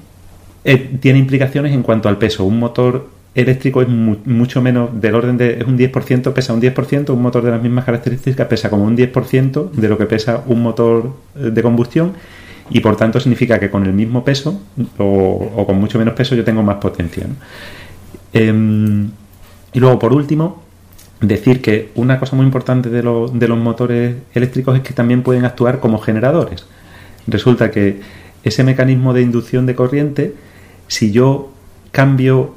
eh, 0.63 0.89
tiene 0.99 1.19
implicaciones 1.19 1.73
en 1.73 1.83
cuanto 1.83 2.09
al 2.09 2.17
peso. 2.17 2.43
Un 2.45 2.59
motor 2.59 3.07
eléctrico 3.35 3.81
es 3.81 3.87
mu- 3.87 4.17
mucho 4.25 4.61
menos 4.61 4.89
del 4.99 5.15
orden 5.15 5.37
de 5.37 5.59
es 5.59 5.65
un 5.65 5.77
10%, 5.77 6.33
pesa 6.33 6.53
un 6.53 6.61
10%, 6.61 7.09
un 7.13 7.21
motor 7.21 7.43
de 7.43 7.51
las 7.51 7.61
mismas 7.61 7.85
características 7.85 8.47
pesa 8.47 8.69
como 8.69 8.83
un 8.85 8.95
10% 8.97 9.71
de 9.71 9.87
lo 9.87 9.97
que 9.97 10.05
pesa 10.05 10.43
un 10.47 10.61
motor 10.63 11.13
eh, 11.35 11.51
de 11.51 11.61
combustión 11.61 12.13
y 12.71 12.79
por 12.81 12.95
tanto 12.97 13.19
significa 13.19 13.59
que 13.59 13.69
con 13.69 13.85
el 13.85 13.93
mismo 13.93 14.23
peso 14.23 14.61
o, 14.97 15.63
con 15.65 15.79
mucho 15.79 15.97
menos 15.99 16.13
peso 16.13 16.35
yo 16.35 16.43
tengo 16.43 16.61
más 16.63 16.75
potencia. 16.77 17.25
Em, 18.33 19.09
y 19.73 19.79
luego, 19.79 19.97
por 19.99 20.13
último, 20.13 20.63
decir 21.21 21.61
que 21.61 21.89
una 21.95 22.19
cosa 22.19 22.35
muy 22.35 22.45
importante 22.45 22.89
de, 22.89 23.01
de 23.01 23.47
los 23.47 23.57
motores 23.57 24.15
eléctricos 24.33 24.75
es 24.77 24.83
que 24.83 24.93
también 24.93 25.23
pueden 25.23 25.45
actuar 25.45 25.79
como 25.79 25.99
generadores. 25.99 26.65
Resulta 27.27 27.71
que 27.71 27.99
ese 28.43 28.63
mecanismo 28.63 29.13
de 29.13 29.21
inducción 29.21 29.65
de 29.65 29.75
corriente, 29.75 30.33
si 30.87 31.11
yo 31.11 31.51
cambio, 31.91 32.55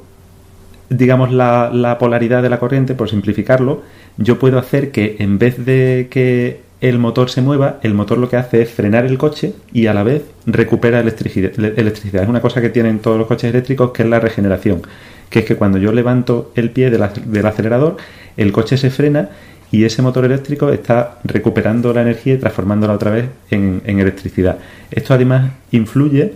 digamos, 0.89 1.31
la, 1.31 1.69
la 1.73 1.97
polaridad 1.97 2.41
de 2.41 2.49
la 2.49 2.59
corriente, 2.59 2.93
por 2.95 3.09
simplificarlo, 3.09 3.81
yo 4.17 4.39
puedo 4.39 4.59
hacer 4.59 4.91
que 4.91 5.17
en 5.19 5.39
vez 5.39 5.65
de 5.65 6.07
que 6.09 6.61
el 6.83 6.99
motor 6.99 7.29
se 7.29 7.41
mueva, 7.41 7.79
el 7.81 7.93
motor 7.93 8.17
lo 8.17 8.27
que 8.29 8.35
hace 8.35 8.61
es 8.61 8.69
frenar 8.69 9.05
el 9.05 9.17
coche 9.17 9.53
y 9.71 9.87
a 9.87 9.93
la 9.93 10.03
vez 10.03 10.23
recupera 10.45 10.99
electricidad. 10.99 12.23
Es 12.23 12.29
una 12.29 12.41
cosa 12.41 12.59
que 12.59 12.69
tienen 12.69 12.99
todos 12.99 13.17
los 13.17 13.25
coches 13.25 13.51
eléctricos 13.51 13.91
que 13.91 14.03
es 14.03 14.09
la 14.09 14.19
regeneración, 14.19 14.81
que 15.29 15.39
es 15.39 15.45
que 15.45 15.55
cuando 15.55 15.77
yo 15.77 15.93
levanto 15.93 16.51
el 16.55 16.71
pie 16.71 16.89
del 16.89 17.45
acelerador, 17.45 17.95
el 18.35 18.51
coche 18.51 18.75
se 18.75 18.89
frena 18.89 19.29
y 19.73 19.85
ese 19.85 20.03
motor 20.03 20.23
eléctrico 20.23 20.69
está 20.69 21.17
recuperando 21.23 21.91
la 21.93 22.03
energía 22.03 22.35
y 22.35 22.37
transformándola 22.37 22.93
otra 22.93 23.09
vez 23.09 23.25
en, 23.49 23.81
electricidad. 23.85 24.59
Esto 24.91 25.15
además 25.15 25.51
influye 25.71 26.35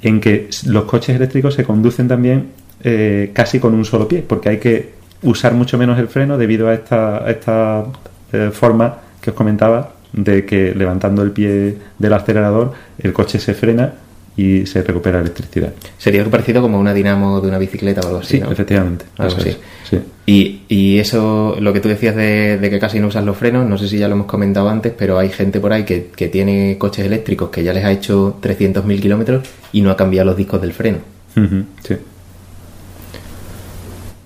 en 0.00 0.20
que 0.20 0.48
los 0.66 0.84
coches 0.84 1.16
eléctricos 1.16 1.54
se 1.54 1.64
conducen 1.64 2.06
también 2.06 2.50
eh, 2.84 3.32
casi 3.34 3.58
con 3.58 3.74
un 3.74 3.84
solo 3.84 4.06
pie, 4.06 4.24
porque 4.24 4.48
hay 4.48 4.58
que 4.58 4.90
usar 5.22 5.54
mucho 5.54 5.76
menos 5.76 5.98
el 5.98 6.06
freno 6.06 6.38
debido 6.38 6.68
a 6.68 6.74
esta, 6.74 7.24
a 7.24 7.30
esta 7.32 7.84
eh, 8.32 8.50
forma 8.52 8.96
que 9.20 9.30
os 9.30 9.36
comentaba 9.36 9.94
de 10.12 10.46
que 10.46 10.72
levantando 10.72 11.22
el 11.24 11.32
pie 11.32 11.78
del 11.98 12.12
acelerador 12.12 12.74
el 13.00 13.12
coche 13.12 13.40
se 13.40 13.54
frena 13.54 13.92
y 14.36 14.64
se 14.66 14.82
recupera 14.82 15.20
electricidad. 15.20 15.72
Sería 15.98 16.20
algo 16.20 16.30
parecido 16.30 16.62
como 16.62 16.78
una 16.80 16.94
dinamo 16.94 17.40
de 17.40 17.48
una 17.48 17.58
bicicleta 17.58 18.00
o 18.02 18.06
algo 18.06 18.18
así, 18.20 18.36
Sí, 18.36 18.40
¿no? 18.40 18.50
efectivamente. 18.50 19.04
Algo 19.18 19.36
así. 19.36 19.48
es, 19.50 19.58
sí. 19.90 19.98
Y, 20.24 20.62
y 20.68 20.98
eso, 20.98 21.56
lo 21.60 21.72
que 21.72 21.80
tú 21.80 21.88
decías 21.88 22.14
de, 22.16 22.56
de 22.58 22.70
que 22.70 22.78
casi 22.78 22.98
no 23.00 23.08
usas 23.08 23.24
los 23.24 23.36
frenos, 23.36 23.68
no 23.68 23.76
sé 23.76 23.88
si 23.88 23.98
ya 23.98 24.08
lo 24.08 24.14
hemos 24.14 24.26
comentado 24.26 24.68
antes, 24.70 24.92
pero 24.96 25.18
hay 25.18 25.28
gente 25.30 25.60
por 25.60 25.72
ahí 25.72 25.84
que, 25.84 26.10
que 26.14 26.28
tiene 26.28 26.76
coches 26.78 27.04
eléctricos 27.04 27.50
que 27.50 27.62
ya 27.62 27.72
les 27.72 27.84
ha 27.84 27.90
hecho 27.92 28.38
300.000 28.40 29.00
kilómetros 29.00 29.42
y 29.72 29.82
no 29.82 29.90
ha 29.90 29.96
cambiado 29.96 30.26
los 30.26 30.36
discos 30.36 30.60
del 30.62 30.72
freno. 30.72 30.98
Sí. 31.34 31.96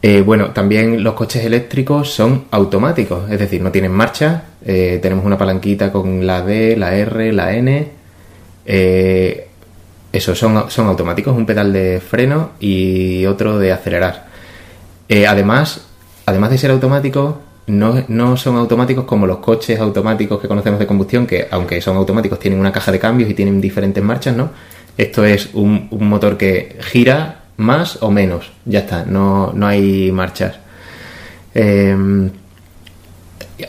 Eh, 0.02 0.20
bueno, 0.24 0.50
también 0.50 1.02
los 1.02 1.14
coches 1.14 1.44
eléctricos 1.44 2.10
son 2.12 2.44
automáticos, 2.50 3.28
es 3.30 3.38
decir, 3.40 3.60
no 3.60 3.72
tienen 3.72 3.90
marcha. 3.92 4.44
eh, 4.64 4.98
tenemos 5.02 5.24
una 5.24 5.38
palanquita 5.38 5.90
con 5.90 6.26
la 6.26 6.42
D, 6.42 6.76
la 6.76 6.94
R, 6.94 7.32
la 7.32 7.54
N. 7.56 7.88
eh, 8.66 9.45
eso, 10.16 10.34
son, 10.34 10.70
son 10.70 10.86
automáticos, 10.86 11.36
un 11.36 11.46
pedal 11.46 11.72
de 11.72 12.00
freno 12.00 12.50
y 12.60 13.26
otro 13.26 13.58
de 13.58 13.72
acelerar. 13.72 14.26
Eh, 15.08 15.26
además, 15.26 15.86
además 16.26 16.50
de 16.50 16.58
ser 16.58 16.70
automáticos, 16.70 17.36
no, 17.66 18.04
no 18.08 18.36
son 18.36 18.56
automáticos 18.56 19.04
como 19.04 19.26
los 19.26 19.38
coches 19.38 19.78
automáticos 19.80 20.40
que 20.40 20.48
conocemos 20.48 20.78
de 20.78 20.86
combustión, 20.86 21.26
que 21.26 21.48
aunque 21.50 21.80
son 21.80 21.96
automáticos 21.96 22.38
tienen 22.38 22.60
una 22.60 22.72
caja 22.72 22.92
de 22.92 22.98
cambios 22.98 23.28
y 23.30 23.34
tienen 23.34 23.60
diferentes 23.60 24.02
marchas, 24.02 24.36
¿no? 24.36 24.50
Esto 24.96 25.24
es 25.24 25.50
un, 25.52 25.88
motor 25.90 26.36
que 26.36 26.78
gira 26.80 27.42
más 27.56 28.02
o 28.02 28.10
menos, 28.10 28.52
ya 28.64 28.80
está, 28.80 29.04
no, 29.04 29.52
no 29.52 29.66
hay 29.66 30.10
marchas. 30.12 30.56
Eh, 31.54 32.30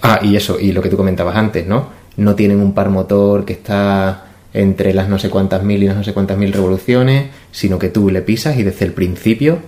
ah, 0.01 0.19
y 0.21 0.35
eso, 0.35 0.59
y 0.59 0.71
lo 0.71 0.81
que 0.81 0.89
tú 0.89 0.97
comentabas 0.97 1.35
antes, 1.35 1.65
¿no? 1.67 1.89
No 2.17 2.35
tienen 2.35 2.61
un 2.61 2.73
par 2.73 2.89
motor 2.89 3.45
que 3.45 3.53
está 3.53 4.26
entre 4.57 4.93
las 4.93 5.07
no 5.07 5.19
sé 5.19 5.29
cuántas 5.29 5.63
mil 5.63 5.83
y 5.83 5.87
las 5.87 5.95
no 5.95 6.03
sé 6.03 6.13
cuántas 6.13 6.37
mil 6.37 6.51
revoluciones, 6.51 7.27
sino 7.51 7.77
que 7.77 7.89
tú 7.89 8.09
le 8.09 8.21
pisas 8.21 8.57
y 8.57 8.63
desde 8.63 8.85
el 8.85 8.91
principio 8.91 9.59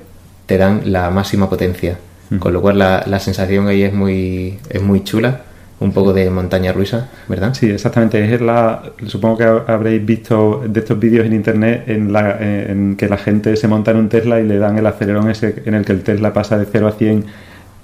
te 0.45 0.57
dan 0.57 0.81
la 0.85 1.09
máxima 1.11 1.49
potencia. 1.49 1.97
Con 2.39 2.53
lo 2.53 2.61
cual 2.61 2.77
la, 2.77 3.03
la 3.07 3.19
sensación 3.19 3.67
ahí 3.67 3.81
es 3.81 3.91
muy, 3.91 4.59
es 4.69 4.83
muy 4.83 5.03
chula, 5.03 5.41
un 5.79 5.93
poco 5.93 6.13
de 6.13 6.29
montaña 6.29 6.71
rusa, 6.71 7.09
¿verdad? 7.27 7.53
Sí, 7.53 7.69
exactamente. 7.69 8.33
Es 8.33 8.41
la, 8.41 8.83
supongo 9.07 9.37
que 9.37 9.43
habréis 9.71 10.05
visto 10.05 10.61
de 10.67 10.79
estos 10.79 10.99
vídeos 10.99 11.25
en 11.25 11.33
internet 11.33 11.85
en, 11.87 12.13
la, 12.13 12.37
en 12.39 12.95
que 12.97 13.07
la 13.07 13.17
gente 13.17 13.55
se 13.55 13.67
monta 13.67 13.91
en 13.91 13.97
un 13.97 14.09
Tesla 14.09 14.39
y 14.39 14.45
le 14.45 14.59
dan 14.59 14.77
el 14.77 14.85
acelerón 14.85 15.29
ese 15.29 15.63
en 15.65 15.73
el 15.73 15.85
que 15.85 15.93
el 15.93 16.03
Tesla 16.03 16.33
pasa 16.33 16.57
de 16.57 16.65
0 16.65 16.87
a 16.87 16.91
100 16.91 17.25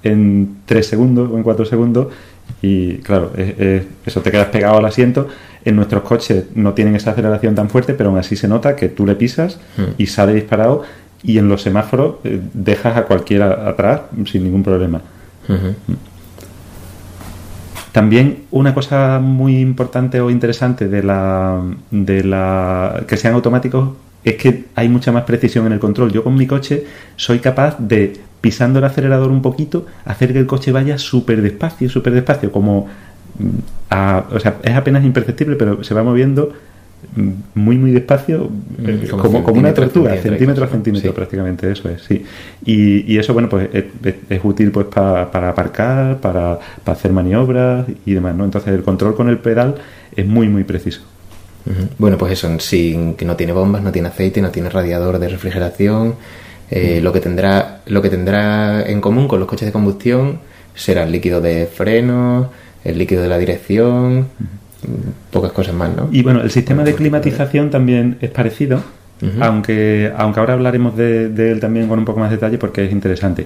en 0.03 0.57
3 0.65 0.85
segundos 0.85 1.31
o 1.31 1.37
en 1.37 1.43
4 1.43 1.65
segundos 1.65 2.07
y 2.61 2.95
claro, 2.97 3.31
es- 3.37 3.59
es- 3.59 3.83
eso 4.05 4.21
te 4.21 4.31
quedas 4.31 4.47
pegado 4.47 4.77
al 4.77 4.85
asiento. 4.85 5.27
En 5.63 5.75
nuestros 5.75 6.03
coches 6.03 6.45
no 6.55 6.73
tienen 6.73 6.95
esa 6.95 7.11
aceleración 7.11 7.55
tan 7.55 7.69
fuerte, 7.69 7.93
pero 7.95 8.09
aún 8.09 8.19
así 8.19 8.35
se 8.35 8.47
nota 8.47 8.75
que 8.75 8.87
tú 8.89 9.05
le 9.05 9.15
pisas 9.15 9.59
Hmm. 9.77 9.93
y 9.97 10.05
sale 10.07 10.33
disparado 10.33 10.83
y 11.23 11.37
en 11.39 11.49
los 11.49 11.61
semáforos 11.63 12.15
eh, 12.23 12.39
dejas 12.53 12.95
a 12.97 13.03
cualquiera 13.05 13.67
atrás 13.67 14.01
sin 14.25 14.43
ningún 14.43 14.61
problema. 14.63 15.01
Ujú. 15.49 15.73
También 17.91 18.43
una 18.51 18.73
cosa 18.73 19.19
muy 19.19 19.59
importante 19.59 20.19
o 20.19 20.29
interesante 20.29 20.87
de 20.89 21.01
la, 21.01 21.61
de 21.91 22.23
la 22.25 23.03
que 23.07 23.15
sean 23.15 23.33
automáticos 23.35 23.91
es 24.23 24.35
que 24.35 24.65
hay 24.75 24.89
mucha 24.89 25.11
más 25.11 25.23
precisión 25.23 25.65
en 25.67 25.71
el 25.73 25.79
control. 25.79 26.11
Yo 26.11 26.23
con 26.23 26.35
mi 26.35 26.45
coche 26.45 26.83
soy 27.15 27.39
capaz 27.39 27.77
de 27.79 28.13
pisando 28.45 28.77
el 28.79 28.85
acelerador 28.85 29.31
un 29.31 29.41
poquito 29.41 29.85
hacer 30.05 30.31
que 30.33 30.39
el 30.39 30.45
coche 30.45 30.71
vaya 30.71 30.97
súper 30.97 31.41
despacio, 31.41 31.89
súper 31.89 32.13
despacio, 32.13 32.51
como 32.51 32.85
mm, 33.39 33.49
a- 33.89 34.23
o 34.31 34.39
sea, 34.39 34.57
es 34.63 34.75
apenas 34.75 35.03
imperceptible, 35.03 35.55
pero 35.55 35.83
se 35.83 35.93
va 35.95 36.03
moviendo 36.03 36.53
mm, 37.15 37.29
muy 37.55 37.77
muy 37.77 37.91
despacio 37.91 38.49
eh, 38.79 39.07
como 39.09 39.23
como, 39.23 39.43
como 39.43 39.59
una 39.59 39.73
tortuga, 39.73 40.11
centímetro, 40.21 40.63
a 40.65 40.67
centímetro 40.67 41.09
sí. 41.11 41.15
prácticamente, 41.15 41.71
eso 41.71 41.89
es, 41.89 42.03
sí. 42.03 42.23
Y, 42.65 43.11
y 43.11 43.17
eso, 43.17 43.33
bueno, 43.33 43.49
pues 43.49 43.67
es, 43.73 43.85
es- 44.03 44.15
es 44.29 44.41
útil 44.43 44.69
pues 44.71 44.85
pa- 44.87 45.31
para 45.31 45.49
aparcar, 45.49 46.17
para, 46.21 46.59
para 46.83 46.97
hacer 46.97 47.11
maniobras 47.11 47.85
y 48.05 48.13
demás, 48.13 48.35
¿no? 48.35 48.45
Entonces 48.45 48.71
el 48.73 48.83
control 48.83 49.15
con 49.15 49.27
el 49.29 49.39
pedal 49.39 49.75
es 50.15 50.25
muy, 50.25 50.47
muy 50.49 50.63
preciso. 50.63 51.01
Bueno, 51.97 52.15
pues 52.19 52.31
eso, 52.33 52.47
sin, 52.59 53.15
que 53.15 53.25
no 53.25 53.35
tiene 53.35 53.51
bombas, 53.51 53.81
no 53.81 53.91
tiene 53.91 54.09
aceite, 54.09 54.39
no 54.39 54.51
tiene 54.51 54.69
radiador 54.69 55.17
de 55.17 55.29
refrigeración. 55.29 56.13
Eh, 56.71 56.99
lo 57.01 57.13
que 57.13 57.19
tendrá 57.19 57.81
lo 57.85 58.01
que 58.01 58.09
tendrá 58.09 58.81
en 58.83 58.99
común 59.01 59.27
con 59.27 59.39
los 59.39 59.47
coches 59.47 59.67
de 59.67 59.71
combustión 59.71 60.39
será 60.73 61.03
el 61.03 61.11
líquido 61.11 61.39
de 61.41 61.67
freno, 61.67 62.49
el 62.83 62.97
líquido 62.97 63.21
de 63.21 63.29
la 63.29 63.37
dirección, 63.37 64.27
pocas 65.31 65.51
cosas 65.51 65.75
más, 65.75 65.95
¿no? 65.95 66.09
Y 66.11 66.23
bueno, 66.23 66.41
el 66.41 66.49
sistema 66.51 66.83
de 66.83 66.95
climatización 66.95 67.69
también 67.69 68.17
es 68.21 68.29
parecido, 68.31 68.81
aunque, 69.41 70.11
aunque 70.17 70.39
ahora 70.39 70.53
hablaremos 70.53 70.97
de, 70.97 71.29
de 71.29 71.51
él 71.51 71.59
también 71.59 71.87
con 71.87 71.99
un 71.99 72.05
poco 72.05 72.19
más 72.19 72.29
de 72.29 72.37
detalle 72.37 72.57
porque 72.57 72.85
es 72.85 72.91
interesante. 72.91 73.45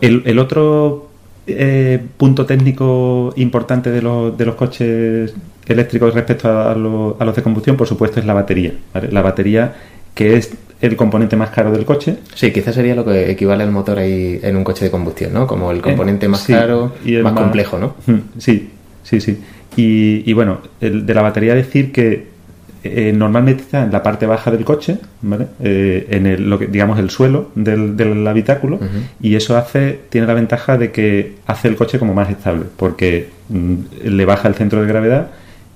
El, 0.00 0.22
el 0.26 0.38
otro 0.38 1.08
eh, 1.46 2.00
punto 2.16 2.44
técnico 2.44 3.32
importante 3.36 3.90
de 3.90 4.02
los, 4.02 4.36
de 4.36 4.44
los 4.46 4.54
coches 4.56 5.32
eléctricos 5.66 6.12
respecto 6.14 6.48
a, 6.50 6.74
lo- 6.74 7.16
a 7.18 7.24
los 7.24 7.34
de 7.36 7.42
combustión, 7.42 7.76
por 7.76 7.86
supuesto, 7.86 8.20
es 8.20 8.26
la 8.26 8.34
batería. 8.34 8.72
¿vale? 8.92 9.10
La 9.12 9.22
batería, 9.22 9.74
que 10.14 10.36
es 10.36 10.52
el 10.80 10.96
componente 10.96 11.36
más 11.36 11.50
caro 11.50 11.70
del 11.72 11.84
coche. 11.84 12.18
Sí, 12.34 12.52
quizás 12.52 12.74
sería 12.74 12.94
lo 12.94 13.04
que 13.04 13.30
equivale 13.30 13.64
al 13.64 13.70
motor 13.70 13.98
ahí 13.98 14.38
en 14.42 14.56
un 14.56 14.64
coche 14.64 14.84
de 14.84 14.90
combustión, 14.90 15.32
¿no? 15.32 15.46
Como 15.46 15.70
el 15.70 15.80
componente 15.80 16.26
Eh, 16.26 16.28
más 16.28 16.40
sí, 16.42 16.52
caro, 16.52 16.92
y 17.04 17.14
el 17.14 17.22
más, 17.22 17.32
complejo, 17.32 17.78
¿no? 17.78 17.94
Sí, 18.38 18.70
sí, 19.02 19.20
sí. 19.20 19.38
Y, 19.76 20.22
y 20.28 20.32
bueno, 20.32 20.58
el 20.80 21.06
de 21.06 21.14
la 21.14 21.22
batería 21.22 21.54
decir 21.54 21.92
que 21.92 22.36
eh, 22.84 23.12
normalmente 23.12 23.62
está 23.62 23.82
en 23.82 23.90
la 23.90 24.02
parte 24.02 24.26
baja 24.26 24.50
del 24.50 24.64
coche, 24.64 24.98
¿vale? 25.22 25.46
Eh, 25.60 26.06
en 26.10 26.26
el, 26.26 26.48
lo 26.48 26.58
que, 26.58 26.66
digamos, 26.66 26.98
el 26.98 27.10
suelo 27.10 27.50
del, 27.54 27.96
del 27.96 28.26
habitáculo, 28.26 28.78
y 29.20 29.34
eso 29.34 29.56
hace, 29.56 29.98
tiene 30.08 30.26
la 30.26 30.34
ventaja 30.34 30.78
de 30.78 30.92
que 30.92 31.36
hace 31.46 31.68
el 31.68 31.76
coche 31.76 31.98
como 31.98 32.14
más 32.14 32.30
estable, 32.30 32.64
porque 32.76 33.28
mm, 33.48 33.74
le 34.04 34.24
baja 34.24 34.46
el 34.48 34.54
centro 34.54 34.82
de 34.82 34.86
gravedad 34.88 35.30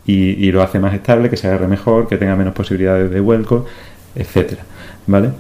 y, 0.07 0.47
y 0.47 0.53
lo 0.53 0.63
hace 0.63 0.79
más 0.79 0.95
estable, 0.95 1.31
que 1.31 1.37
se 1.37 1.49
agarre 1.49 1.67
mejor, 1.69 2.07
que 2.07 2.17
tenga 2.17 2.37
menos 2.37 2.55
posibilidades 2.55 3.11
de 3.11 3.21
vuelco, 3.21 3.67
etcétera, 4.15 4.63
¿vale? 5.07 5.31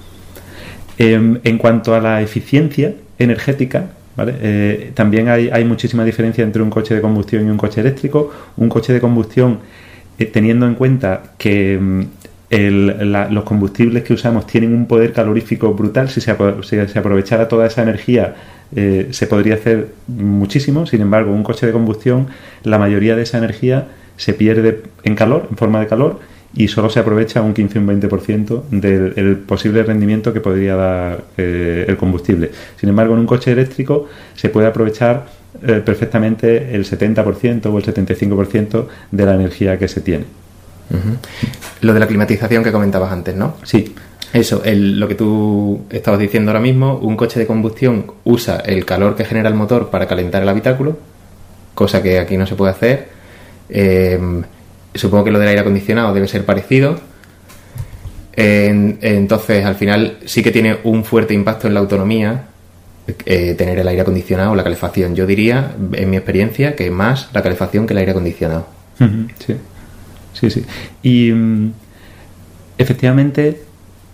Em, 0.98 1.38
en 1.44 1.58
cuanto 1.58 1.94
a 1.94 2.00
la 2.00 2.20
eficiencia 2.20 2.94
energética, 3.18 3.86
¿vale? 4.16 4.34
Eh, 4.40 4.90
también 4.94 5.28
hay, 5.28 5.64
muchísima 5.64 6.04
diferencia 6.04 6.44
entre 6.44 6.62
un 6.62 6.70
coche 6.70 6.94
de 6.94 7.00
combustión 7.00 7.46
y 7.46 7.50
un 7.50 7.56
coche 7.56 7.80
eléctrico. 7.80 8.30
Un 8.56 8.68
coche 8.68 8.92
de 8.92 9.00
combustión, 9.00 9.60
eh, 10.18 10.26
teniendo 10.26 10.66
en 10.66 10.74
cuenta 10.74 11.22
que 11.38 11.78
la- 12.50 13.28
los 13.30 13.44
combustibles 13.44 14.02
que 14.02 14.12
usamos 14.12 14.44
tienen 14.46 14.74
un 14.74 14.86
poder 14.86 15.12
calorífico 15.12 15.72
brutal, 15.72 16.08
si 16.10 16.20
se, 16.20 16.36
apro- 16.36 16.62
si 16.64 16.76
se 16.92 16.98
aprovechara 16.98 17.46
toda 17.48 17.66
esa 17.66 17.82
energía 17.82 18.34
eh, 18.74 19.08
se 19.10 19.26
podría 19.26 19.54
hacer 19.54 19.88
muchísimo. 20.08 20.86
Sin 20.86 21.00
embargo, 21.00 21.32
un 21.32 21.42
coche 21.42 21.66
de 21.66 21.72
combustión, 21.72 22.26
la 22.64 22.78
mayoría 22.78 23.16
de 23.16 23.22
esa 23.22 23.38
energía 23.38 23.88
se 24.16 24.34
pierde 24.34 24.82
en 25.04 25.14
calor, 25.14 25.46
en 25.50 25.56
forma 25.56 25.80
de 25.80 25.86
calor, 25.86 26.20
y 26.54 26.66
solo 26.68 26.90
se 26.90 26.98
aprovecha 27.00 27.42
un 27.42 27.54
15 27.54 27.78
o 27.78 27.82
un 27.82 28.00
20% 28.00 28.62
del 28.70 29.12
el 29.16 29.36
posible 29.36 29.82
rendimiento 29.84 30.32
que 30.32 30.40
podría 30.40 30.74
dar 30.76 31.24
eh, 31.36 31.84
el 31.86 31.96
combustible. 31.96 32.50
Sin 32.78 32.88
embargo, 32.88 33.14
en 33.14 33.20
un 33.20 33.26
coche 33.26 33.52
eléctrico 33.52 34.08
se 34.34 34.48
puede 34.48 34.66
aprovechar 34.66 35.26
eh, 35.66 35.80
perfectamente 35.84 36.74
el 36.74 36.84
70% 36.84 37.66
o 37.66 37.78
el 37.78 37.84
75% 37.84 38.86
de 39.12 39.24
la 39.26 39.34
energía 39.34 39.78
que 39.78 39.86
se 39.88 40.00
tiene. 40.00 40.24
Lo 41.82 41.94
de 41.94 42.00
la 42.00 42.06
climatización 42.08 42.64
que 42.64 42.72
comentabas 42.72 43.12
antes, 43.12 43.36
¿no? 43.36 43.54
Sí, 43.62 43.94
Eso, 44.32 44.62
el- 44.64 44.98
lo 45.00 45.08
que 45.08 45.16
tú 45.16 45.82
estabas 45.90 46.20
diciendo 46.20 46.50
ahora 46.52 46.60
mismo, 46.60 46.98
un 46.98 47.16
coche 47.16 47.40
de 47.40 47.46
combustión 47.48 48.06
usa 48.22 48.58
el 48.64 48.84
calor 48.84 49.16
que 49.16 49.24
genera 49.24 49.48
el 49.48 49.56
motor 49.56 49.90
para 49.90 50.06
calentar 50.06 50.40
el 50.42 50.48
habitáculo, 50.48 50.96
cosa 51.74 52.00
que 52.00 52.18
aquí 52.20 52.36
no 52.36 52.46
se 52.46 52.54
puede 52.54 52.70
hacer. 52.70 53.08
Eh, 53.68 54.20
supongo 54.94 55.24
que 55.24 55.30
lo 55.30 55.38
del 55.38 55.48
aire 55.48 55.60
acondicionado 55.60 56.12
debe 56.14 56.28
ser 56.28 56.44
parecido. 56.44 56.98
En- 58.34 58.98
entonces, 59.02 59.64
al 59.64 59.74
final 59.74 60.18
sí 60.24 60.42
que 60.42 60.50
tiene 60.50 60.78
un 60.84 61.04
fuerte 61.04 61.34
impacto 61.34 61.66
en 61.68 61.74
la 61.74 61.80
autonomía 61.80 62.44
eh, 63.26 63.54
tener 63.58 63.78
el 63.78 63.88
aire 63.88 64.02
acondicionado 64.02 64.52
o 64.52 64.54
la 64.54 64.62
calefacción. 64.62 65.16
Yo 65.16 65.26
diría, 65.26 65.74
en 65.92 66.10
mi 66.10 66.16
experiencia, 66.16 66.76
que 66.76 66.90
más 66.90 67.28
la 67.32 67.42
calefacción 67.42 67.86
que 67.86 67.92
el 67.94 67.98
aire 67.98 68.12
acondicionado. 68.12 68.66
Sí, 69.44 69.56
sí, 70.34 70.50
sí. 70.50 70.64
Y 71.02 71.32
mm, 71.32 71.72
efectivamente 72.78 73.62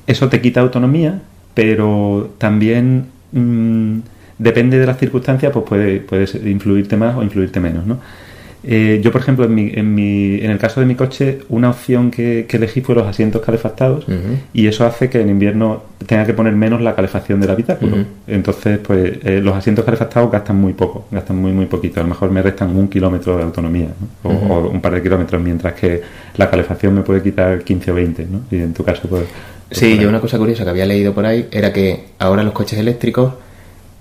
eso 0.07 0.29
te 0.29 0.41
quita 0.41 0.61
autonomía, 0.61 1.21
pero 1.55 2.35
también 2.39 3.07
mm, 3.33 3.99
depende 4.39 4.79
de 4.79 4.87
las 4.87 4.99
circunstancias, 4.99 5.53
pues 5.53 5.65
puede, 5.69 6.01
puede 6.01 6.27
ser- 6.27 6.47
influirte 6.47 6.97
más 6.97 7.17
o 7.17 7.23
influirte 7.23 7.61
menos, 7.61 7.87
¿no? 7.87 7.99
Eh, 8.69 9.01
yo, 9.01 9.13
por 9.13 9.21
ejemplo, 9.21 9.45
en, 9.45 9.55
mi, 9.55 9.71
en, 9.73 9.95
mi, 9.95 10.41
en 10.41 10.51
el 10.51 10.59
caso 10.59 10.81
de 10.81 10.87
mi 10.87 10.97
coche, 10.97 11.39
una 11.49 11.71
opción 11.71 12.11
que, 12.11 12.47
que 12.49 12.57
elegí 12.57 12.81
fue 12.81 12.97
los 12.97 13.07
asientos 13.07 13.41
calefactados 13.43 14.07
y 14.53 14.67
eso 14.67 14.85
hace 14.85 15.09
que 15.09 15.21
en 15.21 15.29
invierno 15.29 15.85
tenga 16.05 16.27
que 16.27 16.35
poner 16.35 16.55
menos 16.55 16.81
la 16.81 16.95
calefacción 16.97 17.41
del 17.41 17.51
habitáculo. 17.51 17.99
Entonces, 18.27 18.79
pues 18.79 19.19
eh, 19.23 19.41
los 19.41 19.55
asientos 19.55 19.85
calefactados 19.85 20.33
gastan 20.33 20.61
muy 20.61 20.73
poco, 20.73 21.07
gastan 21.13 21.37
muy, 21.37 21.53
muy 21.53 21.67
poquito. 21.67 22.01
A 22.01 22.03
lo 22.03 22.09
mejor 22.09 22.31
me 22.33 22.43
restan 22.43 22.77
un 22.77 22.89
kilómetro 22.89 23.37
de 23.37 23.45
autonomía 23.45 23.89
¿no? 24.25 24.31
o, 24.31 24.33
o 24.33 24.69
un 24.69 24.81
par 24.81 24.95
de 24.95 25.03
kilómetros, 25.03 25.41
mientras 25.41 25.75
que 25.75 26.03
la 26.37 26.51
calefacción 26.51 26.95
me 26.95 27.03
puede 27.03 27.23
quitar 27.23 27.63
15 27.63 27.91
o 27.93 27.95
20, 27.95 28.27
¿no? 28.27 28.41
Y 28.51 28.57
en 28.57 28.75
tu 28.75 28.83
caso, 28.83 29.03
pues... 29.09 29.25
pues 29.69 29.79
Sí, 29.79 29.97
yo 29.99 30.09
una 30.09 30.21
cosa 30.21 30.39
curiosa 30.39 30.65
que 30.65 30.71
había 30.71 30.87
leído 30.87 31.15
por 31.15 31.25
ahí 31.25 31.47
era 31.53 31.73
que 31.73 32.07
ahora 32.19 32.43
los 32.43 32.53
coches 32.53 32.79
eléctricos 32.79 33.35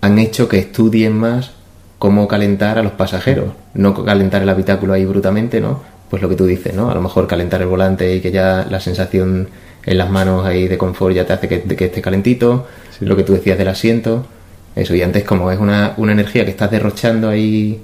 han 0.02 0.20
hecho 0.20 0.48
que 0.48 0.60
estudien 0.60 1.18
más 1.18 1.55
cómo 2.00 2.28
calentar 2.28 2.78
a 2.78 2.84
los 2.84 2.92
pasajeros, 2.94 3.54
no 3.74 4.04
calentar 4.06 4.42
el 4.42 4.50
habitáculo 4.50 4.94
ahí 4.94 5.06
brutamente, 5.06 5.62
¿no? 5.62 5.82
Pues 6.10 6.22
lo 6.22 6.30
que 6.30 6.36
tú 6.36 6.46
dices, 6.46 6.74
¿no? 6.74 6.90
A 6.92 6.94
lo 6.96 7.02
mejor 7.02 7.28
calentar 7.28 7.62
el 7.62 7.68
volante 7.68 8.16
y 8.16 8.22
que 8.22 8.32
ya 8.32 8.66
la 8.70 8.80
sensación 8.80 9.48
en 9.86 9.98
las 9.98 10.10
manos 10.10 10.46
ahí 10.46 10.68
de 10.68 10.78
confort 10.78 11.16
ya 11.16 11.26
te 11.26 11.34
hace 11.34 11.48
que, 11.48 11.62
que 11.62 11.86
esté 11.86 12.02
calentito, 12.02 12.68
Sí. 12.98 13.06
lo 13.06 13.16
que 13.18 13.24
tú 13.24 13.34
decías 13.34 13.58
del 13.58 13.68
asiento, 13.68 14.26
eso, 14.74 14.96
y 14.96 15.02
antes 15.02 15.24
como 15.26 15.52
es 15.52 15.60
una, 15.60 15.94
una 15.98 16.14
energía 16.14 16.46
que 16.46 16.52
estás 16.52 16.72
derrochando 16.72 17.28
ahí, 17.30 17.82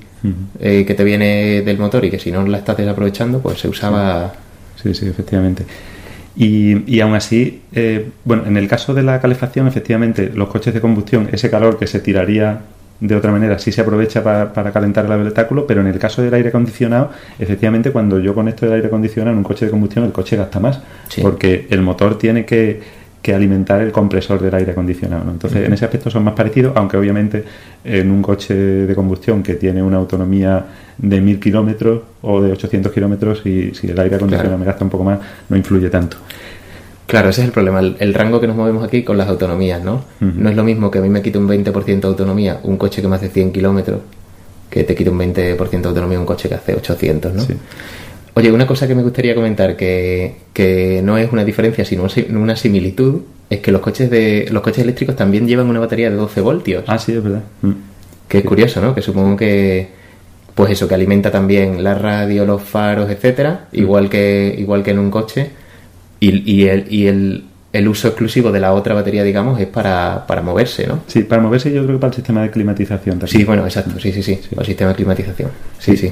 eh, 0.60 0.86
que 0.86 0.94
te 0.94 1.04
viene 1.04 1.62
del 1.64 1.78
motor 1.78 2.06
y 2.06 2.10
que 2.12 2.18
si 2.20 2.32
no 2.32 2.46
la 2.46 2.60
estás 2.60 2.78
desaprovechando, 2.78 3.40
pues 3.42 3.60
se 3.60 3.68
usaba... 3.68 4.32
Sí, 4.82 4.94
sí, 4.94 5.08
efectivamente. 5.08 5.66
Y, 6.36 6.90
y 6.90 7.02
aún 7.02 7.14
así, 7.14 7.62
eh, 7.74 8.10
bueno, 8.24 8.46
en 8.46 8.56
el 8.56 8.68
caso 8.70 8.94
de 8.94 9.04
la 9.04 9.20
calefacción, 9.20 9.68
efectivamente, 9.68 10.32
los 10.34 10.48
coches 10.48 10.74
de 10.74 10.80
combustión, 10.80 11.28
ese 11.34 11.50
calor 11.50 11.78
que 11.78 11.88
se 11.88 12.00
tiraría 12.00 12.62
de 13.02 13.16
otra 13.16 13.32
manera, 13.32 13.58
sí 13.60 13.72
se 13.72 13.82
aprovecha 13.82 14.24
para, 14.24 14.54
para 14.54 14.72
calentar 14.72 15.06
el 15.06 15.12
habitáculo, 15.12 15.66
pero 15.68 15.82
en 15.82 15.88
el 15.88 15.98
caso 16.00 16.22
del 16.22 16.34
aire 16.34 16.50
acondicionado, 16.50 17.10
efectivamente, 17.40 17.92
cuando 17.92 18.20
yo 18.20 18.34
conecto 18.34 18.66
el 18.68 18.74
aire 18.74 18.88
acondicionado 18.88 19.32
en 19.34 19.40
un 19.40 19.44
coche 19.44 19.66
de 19.66 19.72
combustión, 19.72 20.06
el 20.06 20.12
coche 20.12 20.38
gasta 20.38 20.60
más, 20.60 20.80
Sí. 21.10 21.20
porque 21.22 21.66
el 21.72 21.82
motor 21.82 22.18
tiene 22.20 22.46
que, 22.46 22.80
que 23.22 23.34
alimentar 23.34 23.82
el 23.82 23.92
compresor 23.92 24.40
del 24.42 24.54
aire 24.54 24.72
acondicionado. 24.72 25.24
¿no? 25.26 25.32
Entonces, 25.32 25.66
en 25.66 25.74
ese 25.74 25.84
aspecto 25.86 26.10
son 26.12 26.24
más 26.24 26.34
parecidos, 26.36 26.74
aunque 26.76 26.96
obviamente 26.98 27.44
en 27.84 28.10
un 28.12 28.22
coche 28.22 28.54
de 28.56 28.96
combustión 28.96 29.42
que 29.44 29.56
tiene 29.56 29.82
una 29.84 29.98
autonomía 29.98 30.64
de 30.98 31.22
1000 31.22 31.40
kilómetros 31.40 32.02
o 32.22 32.40
de 32.42 32.52
800 32.52 32.92
kilómetros, 32.92 33.44
y 33.46 33.74
si 33.74 33.88
el 33.90 34.00
aire 34.00 34.16
acondicionado 34.18 34.50
Claro. 34.50 34.60
me 34.60 34.66
gasta 34.66 34.84
un 34.84 34.90
poco 34.92 35.04
más, 35.04 35.20
no 35.50 35.58
influye 35.58 35.90
tanto. 35.90 36.18
Claro, 37.12 37.28
ese 37.30 37.42
es 37.42 37.48
el 37.48 37.52
problema, 37.52 37.82
el, 37.82 37.98
el 38.00 38.14
rango 38.14 38.40
que 38.40 38.48
nos 38.48 38.56
movemos 38.56 38.86
aquí 38.86 39.04
con 39.04 39.18
las 39.18 39.28
autonomías, 39.28 39.84
¿no? 39.84 40.06
No 40.22 40.50
es 40.50 40.56
lo 40.56 40.64
mismo 40.64 40.90
que 40.90 41.00
a 41.00 41.02
mí 41.02 41.10
me 41.10 41.22
quite 41.22 41.38
un 41.38 41.46
20% 41.48 42.00
de 42.00 42.08
autonomía 42.08 42.60
un 42.64 42.78
coche 42.78 43.02
que 43.02 43.08
me 43.10 43.18
hace 43.18 43.28
100 43.28 43.52
kilómetros 43.52 44.00
que 44.70 44.86
te 44.86 44.96
quite 44.96 45.10
un 45.10 45.20
20% 45.20 45.82
de 45.82 45.88
autonomía 45.90 46.18
un 46.20 46.26
coche 46.26 46.48
que 46.48 46.56
hace 46.56 46.74
800, 46.74 47.34
¿no? 47.34 47.42
Sí. 47.42 47.54
Oye, 48.36 48.50
una 48.50 48.66
cosa 48.66 48.88
que 48.88 48.96
me 48.96 49.04
gustaría 49.04 49.36
comentar 49.36 49.76
que, 49.76 50.36
que 50.54 51.02
no 51.04 51.18
es 51.18 51.30
una 51.34 51.44
diferencia 51.44 51.84
sino 51.84 52.04
una 52.04 52.10
si- 52.12 52.28
una 52.32 52.56
similitud 52.56 53.24
es 53.50 53.60
que 53.60 53.74
los 53.74 53.82
coches 53.82 54.10
de 54.10 54.48
los 54.50 54.64
coches 54.64 54.80
eléctricos 54.84 55.18
también 55.18 55.46
llevan 55.46 55.68
una 55.68 55.82
batería 55.82 56.10
de 56.10 56.16
12 56.16 56.40
voltios, 56.40 56.86
Ah, 56.88 56.98
sí, 56.98 57.12
es 57.12 57.22
verdad. 57.22 57.44
Mm. 57.62 57.72
que 58.30 58.38
es 58.38 58.46
curioso, 58.46 58.80
¿no? 58.80 58.96
Que 58.96 59.02
supongo 59.02 59.36
que 59.36 59.90
pues 60.56 60.72
eso 60.72 60.88
que 60.88 60.96
alimenta 60.96 61.30
también 61.30 61.84
la 61.84 61.94
radio, 61.96 62.46
los 62.46 62.62
faros, 62.62 63.10
etcétera, 63.12 63.68
igual 63.74 64.10
que 64.10 64.56
igual 64.58 64.82
que 64.84 64.92
en 64.92 65.00
un 65.00 65.12
coche 65.12 65.50
y, 66.22 66.50
y 66.50 66.68
el 66.70 66.86
y 66.90 67.08
el, 67.08 67.44
el 67.74 67.88
uso 67.90 68.08
exclusivo 68.08 68.52
de 68.54 68.60
la 68.62 68.72
otra 68.74 68.94
batería, 68.94 69.24
digamos, 69.24 69.60
es 69.60 69.68
para, 69.68 70.26
para 70.28 70.42
moverse, 70.42 70.88
¿no? 70.88 71.00
Sí, 71.08 71.24
para 71.24 71.42
moverse 71.42 71.72
yo 71.74 71.84
creo 71.84 71.98
que 71.98 72.02
para 72.02 72.12
el 72.12 72.16
sistema 72.16 72.42
de 72.44 72.52
climatización 72.52 73.20
también. 73.20 73.40
Sí, 73.40 73.44
bueno, 73.46 73.66
exacto, 73.66 74.00
sí, 74.00 74.12
sí, 74.14 74.24
sí, 74.24 74.40
el 74.58 74.66
sistema 74.66 74.90
de 74.92 74.96
climatización. 74.96 75.50
Sí, 75.80 75.98
sí. 75.98 76.12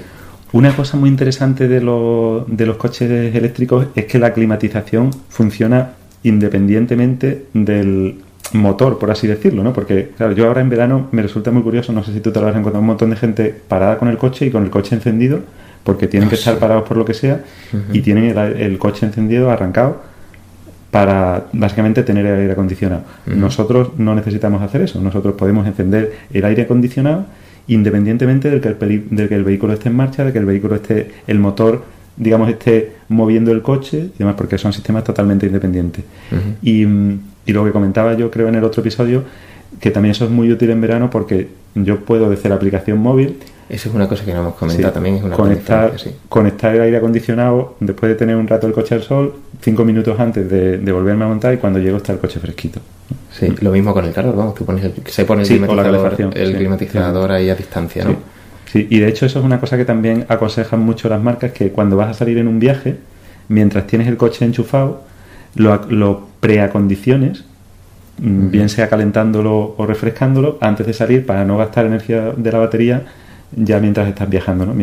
Una 0.51 0.75
cosa 0.75 0.97
muy 0.97 1.09
interesante 1.09 1.67
de, 1.67 1.79
lo- 1.79 2.43
de 2.47 2.65
los 2.65 2.77
coches 2.77 3.35
eléctricos 3.35 3.87
es 3.95 4.05
que 4.05 4.17
la 4.19 4.33
climatización 4.33 5.11
funciona 5.29 5.91
independientemente 6.23 7.45
del 7.53 8.15
motor, 8.53 8.97
por 8.97 9.11
así 9.11 9.27
decirlo, 9.27 9.63
¿no? 9.63 9.73
Porque, 9.73 10.09
claro, 10.17 10.33
yo 10.33 10.47
ahora 10.47 10.61
en 10.61 10.69
verano 10.69 11.07
me 11.11 11.21
resulta 11.21 11.51
muy 11.51 11.61
curioso, 11.61 11.93
no 11.93 12.03
sé 12.03 12.13
si 12.13 12.19
tú 12.19 12.31
te 12.31 12.39
lo 12.41 12.47
has 12.47 12.55
encontrado, 12.55 12.79
un 12.81 12.87
montón 12.87 13.11
de 13.11 13.15
gente 13.15 13.53
parada 13.67 13.97
con 13.99 14.07
el 14.07 14.17
coche 14.17 14.47
y 14.47 14.49
con 14.49 14.63
el 14.63 14.69
coche 14.71 14.95
encendido, 14.95 15.41
porque 15.83 16.07
tienen 16.07 16.29
que 16.29 16.35
estar 16.35 16.57
parados 16.57 16.87
por 16.87 16.97
lo 16.97 17.05
que 17.05 17.13
sea, 17.13 17.41
y 17.93 18.01
tienen 18.01 18.25
el, 18.25 18.37
el 18.37 18.77
coche 18.77 19.05
encendido, 19.05 19.49
arrancado, 19.49 20.01
para 20.91 21.45
básicamente 21.53 22.03
tener 22.03 22.25
el 22.25 22.39
aire 22.39 22.53
acondicionado. 22.53 23.03
Nosotros 23.25 23.91
no 23.97 24.15
necesitamos 24.15 24.61
hacer 24.61 24.81
eso, 24.81 24.99
nosotros 25.01 25.35
podemos 25.35 25.67
encender 25.67 26.13
el 26.33 26.45
aire 26.45 26.63
acondicionado 26.63 27.25
independientemente 27.67 28.49
del 28.49 28.61
que 28.61 28.69
el, 28.69 29.07
del 29.11 29.29
que 29.29 29.35
el 29.35 29.43
vehículo 29.43 29.73
esté 29.73 29.89
en 29.89 29.95
marcha, 29.95 30.25
de 30.25 30.33
que 30.33 30.39
el 30.39 30.45
vehículo 30.45 30.75
esté, 30.75 31.11
el 31.27 31.37
motor, 31.37 31.83
digamos, 32.17 32.49
esté 32.49 32.93
moviendo 33.09 33.51
el 33.51 33.61
coche 33.61 34.09
y 34.15 34.17
demás, 34.17 34.33
porque 34.35 34.57
son 34.57 34.73
sistemas 34.73 35.03
totalmente 35.03 35.45
independientes. 35.45 36.03
y, 36.63 36.81
y 37.45 37.53
lo 37.53 37.63
que 37.63 37.71
comentaba 37.71 38.15
yo 38.15 38.31
creo 38.31 38.47
en 38.47 38.55
el 38.55 38.63
otro 38.63 38.81
episodio, 38.81 39.23
que 39.79 39.91
también 39.91 40.11
eso 40.11 40.25
es 40.25 40.31
muy 40.31 40.51
útil 40.51 40.71
en 40.71 40.81
verano 40.81 41.11
porque 41.11 41.47
yo 41.75 41.99
puedo 41.99 42.29
desde 42.29 42.49
la 42.49 42.55
aplicación 42.55 42.97
móvil 42.97 43.37
Eso 43.69 43.89
es 43.89 43.95
una 43.95 44.07
cosa 44.07 44.25
que 44.25 44.33
no 44.33 44.39
hemos 44.39 44.55
comentado 44.55 44.89
Sí. 44.89 44.93
también, 44.93 45.15
es 45.17 45.23
una 45.23 45.35
conectar, 45.35 45.99
sí. 45.99 46.09
conectar 46.27 46.75
el 46.75 46.81
aire 46.81 46.97
acondicionado 46.97 47.75
después 47.79 48.09
de 48.09 48.15
tener 48.15 48.35
un 48.35 48.47
rato 48.47 48.65
el 48.65 48.73
coche 48.73 48.95
al 48.95 49.03
sol, 49.03 49.35
cinco 49.61 49.85
minutos 49.85 50.19
antes 50.19 50.49
de, 50.49 50.79
de 50.79 50.91
volverme 50.91 51.25
a 51.25 51.27
montar 51.27 51.53
y 51.53 51.57
cuando 51.57 51.77
llego 51.79 51.97
está 51.97 52.11
el 52.13 52.19
coche 52.19 52.39
fresquito. 52.39 52.79
Sí, 53.31 53.53
lo 53.61 53.71
mismo 53.71 53.93
con 53.93 54.05
el 54.05 54.11
calor, 54.13 54.35
vamos, 54.35 54.55
tú 54.55 54.65
pones 54.65 54.83
el, 54.85 54.93
se 55.05 55.23
pone 55.23 55.41
el 55.43 55.47
Sí, 55.47 55.59
climatizador, 55.59 57.29
el 57.31 57.35
ahí 57.37 57.49
a 57.49 57.55
distancia, 57.55 58.03
¿no? 58.05 58.15
Sí. 58.65 58.87
Y 58.89 58.99
de 58.99 59.07
hecho 59.07 59.25
eso 59.27 59.39
es 59.39 59.45
una 59.45 59.59
cosa 59.59 59.77
que 59.77 59.85
también 59.85 60.25
aconsejan 60.29 60.79
mucho 60.79 61.07
las 61.09 61.21
marcas, 61.21 61.51
que 61.51 61.71
cuando 61.71 61.95
vas 61.95 62.09
a 62.09 62.13
salir 62.13 62.37
en 62.39 62.47
un 62.47 62.59
viaje, 62.59 62.97
mientras 63.49 63.85
tienes 63.87 64.07
el 64.07 64.17
coche 64.17 64.45
enchufado, 64.45 65.01
lo, 65.55 65.75
lo 65.89 66.27
preacondiciones, 66.39 67.45
mm, 68.19 68.49
bien 68.51 68.69
sea 68.69 68.89
calentándolo 68.89 69.75
o 69.77 69.85
refrescándolo, 69.85 70.57
antes 70.61 70.85
de 70.87 70.93
salir 70.93 71.25
para 71.25 71.45
no 71.45 71.57
gastar 71.57 71.85
energía 71.85 72.33
de 72.35 72.51
la 72.51 72.59
batería 72.59 73.03
ya 73.51 73.79
mientras 73.79 74.07
estás 74.07 74.29
viajando, 74.29 74.65
¿no? 74.65 74.75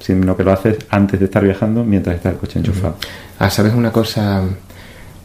sino 0.00 0.36
que 0.36 0.44
lo 0.44 0.52
haces 0.52 0.78
antes 0.90 1.18
de 1.18 1.26
estar 1.26 1.42
viajando 1.42 1.84
mientras 1.84 2.16
está 2.16 2.30
el 2.30 2.36
coche 2.36 2.58
enchufado. 2.58 2.96
Ah, 3.38 3.50
¿sabes 3.50 3.74
una 3.74 3.90
cosa? 3.90 4.42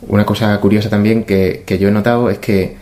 Una 0.08 0.26
cosa 0.26 0.58
curiosa 0.60 0.90
también 0.90 1.24
que, 1.24 1.64
que 1.66 1.78
yo 1.78 1.90
he 1.90 1.92
notado 1.92 2.30
es 2.30 2.38
que 2.38 2.78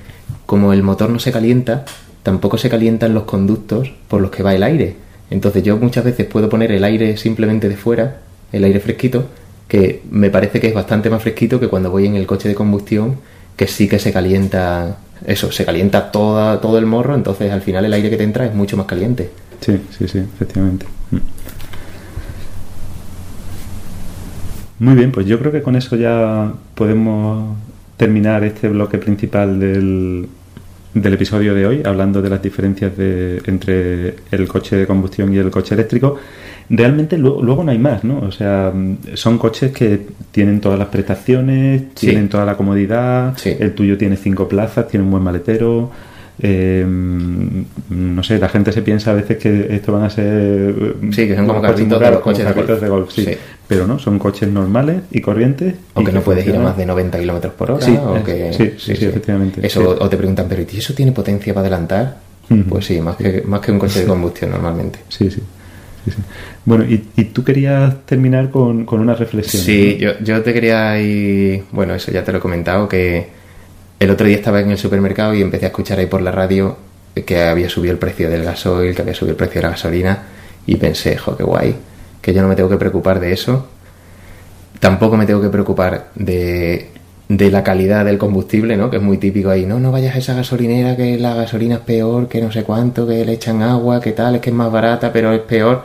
como 0.46 0.74
el 0.74 0.84
motor 0.84 1.10
no 1.10 1.20
se 1.20 1.32
calienta, 1.32 1.86
tampoco 2.22 2.58
se 2.58 2.70
calientan 2.70 3.14
los 3.14 3.24
conductos 3.24 3.92
por 4.08 4.22
los 4.22 4.32
que 4.32 4.44
va 4.44 4.54
el 4.54 4.64
aire. 4.64 4.96
Entonces 5.30 5.64
yo 5.64 5.78
muchas 5.78 6.04
veces 6.04 6.28
puedo 6.28 6.50
poner 6.50 6.72
el 6.72 6.84
aire 6.84 7.18
simplemente 7.18 7.70
de 7.70 7.76
fuera, 7.76 8.18
el 8.52 8.64
aire 8.64 8.80
fresquito, 8.80 9.26
que 9.68 10.02
me 10.12 10.30
parece 10.30 10.60
que 10.60 10.68
es 10.68 10.74
bastante 10.74 11.10
más 11.10 11.22
fresquito 11.22 11.60
que 11.60 11.68
cuando 11.68 11.90
voy 11.90 12.06
en 12.06 12.16
el 12.16 12.28
coche 12.28 12.48
de 12.48 12.56
combustión, 12.56 13.18
que 13.56 13.68
sí 13.68 13.88
que 13.88 14.00
se 14.00 14.14
calienta, 14.14 14.98
eso, 15.26 15.52
se 15.52 15.66
calienta 15.66 16.12
toda, 16.12 16.62
todo 16.62 16.78
el 16.78 16.86
morro, 16.86 17.16
entonces 17.16 17.52
al 17.52 17.62
final 17.62 17.86
el 17.86 17.94
aire 17.94 18.10
que 18.10 18.18
te 18.18 18.24
entra 18.24 18.46
es 18.46 18.54
mucho 18.54 18.78
más 18.78 18.86
caliente. 18.86 19.32
Sí, 19.64 19.80
sí, 19.98 20.08
sí, 20.08 20.20
efectivamente. 20.20 20.86
Mm. 21.12 21.18
Muy 24.80 24.96
bien, 24.96 25.12
pues 25.12 25.26
yo 25.26 25.40
creo 25.40 25.52
que 25.52 25.62
con 25.62 25.78
eso 25.78 25.96
ya 25.96 26.52
podemos 26.76 27.56
terminar 27.96 28.44
este 28.44 28.68
bloque 28.68 28.98
principal 28.98 29.58
del, 29.58 30.28
del 30.94 31.14
episodio 31.14 31.56
de 31.56 31.66
hoy, 31.66 31.82
hablando 31.86 32.22
de 32.22 32.30
las 32.30 32.42
diferencias 32.42 32.98
de, 32.98 33.42
entre 33.46 34.16
el 34.32 34.48
coche 34.50 34.76
de 34.76 34.86
combustión 34.86 35.34
y 35.34 35.38
el 35.38 35.50
coche 35.50 35.76
eléctrico. 35.76 36.18
Realmente 36.70 37.18
luego, 37.18 37.64
no 37.64 37.72
hay 37.72 37.78
más, 37.78 38.04
¿no? 38.04 38.20
O 38.20 38.32
sea, 38.32 38.74
son 39.14 39.38
coches 39.38 39.72
que 39.72 40.02
tienen 40.32 40.60
todas 40.60 40.78
las 40.80 40.90
prestaciones, 40.90 41.94
tienen 41.94 42.28
toda 42.28 42.46
la 42.46 42.58
comodidad, 42.58 43.38
el 43.46 43.74
tuyo 43.74 43.98
tiene 43.98 44.18
cinco 44.18 44.50
plazas, 44.50 44.90
tiene 44.90 45.06
un 45.06 45.12
buen 45.12 45.24
maletero, 45.24 45.92
eh, 46.40 46.86
no 46.86 48.24
sé, 48.24 48.40
la 48.40 48.50
gente 48.50 48.72
se 48.72 48.82
piensa 48.82 49.12
a 49.12 49.14
veces 49.14 49.38
que 49.38 49.68
esto 49.76 49.94
van 49.94 50.04
a 50.04 50.10
ser. 50.10 50.96
Sí, 51.12 51.28
que 51.28 51.36
son 51.36 51.48
como 51.48 51.62
carritos 51.62 52.00
de, 52.00 52.20
coches 52.20 52.82
de 52.82 52.90
golf. 52.90 53.12
sí. 53.12 53.28
Pero 53.68 53.88
no, 53.88 53.98
son 53.98 54.20
coches 54.20 54.50
normales 54.50 55.04
y 55.12 55.22
corrientes. 55.22 55.76
Aunque 55.96 56.12
no 56.12 56.22
puedes 56.22 56.46
ir 56.46 56.56
a 56.56 56.60
más 56.60 56.78
de 56.78 56.86
90 56.86 57.20
kilómetros 57.20 57.54
por 57.54 57.72
hora. 57.72 57.86
Sí, 57.86 57.96
o 57.96 58.24
que, 58.24 58.52
sí, 58.54 58.74
sí, 58.78 59.06
efectivamente. 59.06 59.66
Eso, 59.66 59.98
o 60.00 60.10
te 60.10 60.18
preguntan, 60.18 60.48
pero 60.50 60.62
¿y 60.62 60.78
eso 60.78 60.94
tiene 60.94 61.12
potencia 61.12 61.54
para 61.54 61.68
adelantar? 61.68 62.18
Pues 62.68 62.86
sí, 62.86 63.00
más 63.00 63.16
que, 63.16 63.42
más 63.46 63.62
que 63.62 63.72
un 63.72 63.80
coche 63.80 64.02
de 64.02 64.06
combustión 64.06 64.52
normalmente. 64.52 65.00
Sí, 65.08 65.32
sí. 65.32 65.42
Bueno, 66.66 66.84
y, 66.84 67.06
y, 67.16 67.26
tú 67.26 67.44
querías 67.44 68.06
terminar 68.06 68.50
con, 68.50 68.86
con 68.86 69.00
una 69.00 69.16
reflexión. 69.16 69.64
Sí, 69.64 69.98
yo, 69.98 70.20
yo 70.22 70.42
te 70.42 70.54
quería 70.54 71.00
ir. 71.00 71.64
Bueno, 71.72 71.96
eso 71.96 72.12
ya 72.12 72.24
te 72.24 72.32
lo 72.34 72.40
he 72.40 72.42
comentado, 72.42 72.90
que 72.90 73.28
el 74.04 74.12
otro 74.12 74.28
día 74.28 74.36
estaba 74.36 74.60
en 74.60 74.72
el 74.72 74.78
supermercado 74.78 75.34
y 75.34 75.42
empecé 75.42 75.66
a 75.66 75.70
escuchar 75.70 76.00
ahí 76.00 76.08
por 76.08 76.22
la 76.22 76.32
radio 76.32 76.76
que 77.26 77.44
había 77.44 77.70
subido 77.70 77.94
el 77.94 78.00
precio 78.00 78.30
del 78.30 78.44
gasoil, 78.44 78.96
que 78.96 79.02
había 79.02 79.14
subido 79.14 79.32
el 79.32 79.38
precio 79.38 79.62
de 79.62 79.68
la 79.68 79.72
gasolina 79.72 80.24
y 80.66 80.76
pensé, 80.76 81.18
jo, 81.18 81.38
qué 81.38 81.44
guay, 81.44 81.76
que 82.22 82.34
yo 82.34 82.42
no 82.42 82.48
me 82.48 82.56
tengo 82.56 82.70
que 82.70 82.78
preocupar 82.78 83.20
de 83.20 83.32
eso. 83.32 83.68
Tampoco 84.80 85.16
me 85.16 85.26
tengo 85.26 85.42
que 85.42 85.50
preocupar 85.50 86.10
de, 86.16 86.90
de 87.30 87.52
la 87.52 87.64
calidad 87.64 88.04
del 88.04 88.18
combustible, 88.18 88.76
¿no? 88.76 88.90
Que 88.90 88.98
es 88.98 89.04
muy 89.04 89.18
típico 89.18 89.50
ahí. 89.50 89.66
No, 89.66 89.80
no 89.80 89.92
vayas 89.92 90.16
a 90.16 90.18
esa 90.18 90.34
gasolinera 90.34 90.98
que 90.98 91.18
la 91.18 91.34
gasolina 91.36 91.76
es 91.76 91.82
peor, 91.82 92.28
que 92.28 92.42
no 92.42 92.52
sé 92.52 92.64
cuánto, 92.64 93.08
que 93.08 93.24
le 93.24 93.34
echan 93.34 93.62
agua, 93.62 94.02
que 94.02 94.12
tal, 94.12 94.36
es 94.36 94.42
que 94.42 94.50
es 94.50 94.56
más 94.56 94.72
barata, 94.72 95.14
pero 95.14 95.32
es 95.32 95.42
peor. 95.42 95.84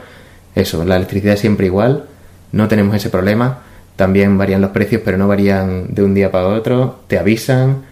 Eso, 0.55 0.85
la 0.85 0.97
electricidad 0.97 1.35
es 1.35 1.41
siempre 1.41 1.67
igual, 1.67 2.07
no 2.51 2.67
tenemos 2.67 2.97
ese 2.97 3.11
problema. 3.11 3.61
También 3.95 4.39
varían 4.39 4.61
los 4.61 4.71
precios, 4.71 5.03
pero 5.05 5.19
no 5.19 5.29
varían 5.29 5.95
de 5.95 6.03
un 6.03 6.15
día 6.15 6.31
para 6.31 6.49
otro. 6.49 7.01
Te 7.07 7.19
avisan, 7.19 7.83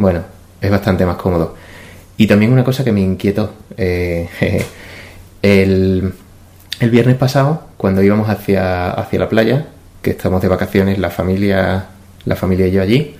bueno, 0.00 0.22
es 0.60 0.70
bastante 0.70 1.04
más 1.06 1.16
cómodo. 1.16 1.54
Y 2.16 2.26
también 2.26 2.52
una 2.52 2.64
cosa 2.64 2.84
que 2.84 2.92
me 2.92 3.00
inquietó. 3.00 3.52
Eh, 3.76 4.28
el, 5.42 6.12
viernes 6.80 7.16
pasado, 7.16 7.68
cuando 7.76 8.02
íbamos 8.02 8.28
hacia, 8.28 8.90
hacia 8.90 9.18
la 9.18 9.28
playa, 9.28 9.66
que 10.02 10.10
estamos 10.10 10.42
de 10.42 10.48
vacaciones, 10.48 10.98
la 10.98 11.10
familia, 11.10 11.86
la 12.24 12.36
familia 12.36 12.66
y 12.66 12.72
yo 12.72 12.82
allí, 12.82 13.14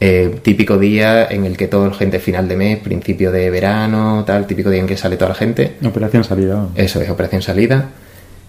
eh, 0.00 0.38
típico 0.42 0.78
día 0.78 1.26
en 1.26 1.44
el 1.44 1.56
que 1.56 1.68
toda 1.68 1.88
la 1.88 1.94
gente 1.94 2.20
final 2.20 2.48
de 2.48 2.56
mes, 2.56 2.78
principio 2.78 3.30
de 3.30 3.50
verano, 3.50 4.24
tal, 4.26 4.46
típico 4.46 4.70
día 4.70 4.80
en 4.80 4.86
que 4.86 4.96
sale 4.96 5.16
toda 5.16 5.30
la 5.30 5.34
gente. 5.34 5.76
Operación 5.84 6.24
salida. 6.24 6.68
Eso 6.74 7.00
es, 7.00 7.10
operación 7.10 7.42
salida. 7.42 7.90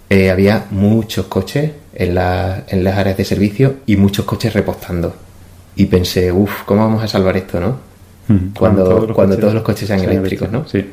Eh, 0.09 0.29
había 0.29 0.65
muchos 0.71 1.25
coches 1.27 1.71
en, 1.93 2.09
en 2.09 2.83
las 2.83 2.97
áreas 2.97 3.17
de 3.17 3.25
servicio 3.25 3.75
y 3.85 3.95
muchos 3.97 4.25
coches 4.25 4.53
repostando 4.53 5.15
y 5.75 5.85
pensé, 5.85 6.31
uff, 6.31 6.63
¿cómo 6.65 6.81
vamos 6.81 7.03
a 7.03 7.07
salvar 7.07 7.37
esto, 7.37 7.59
no? 7.59 7.91
Cuando, 8.57 9.13
cuando, 9.13 9.37
todos, 9.37 9.53
los 9.53 9.63
coches 9.63 9.87
sean 9.87 9.99
eléctricos, 9.99 10.49
¿no? 10.49 10.65
Sí, 10.67 10.85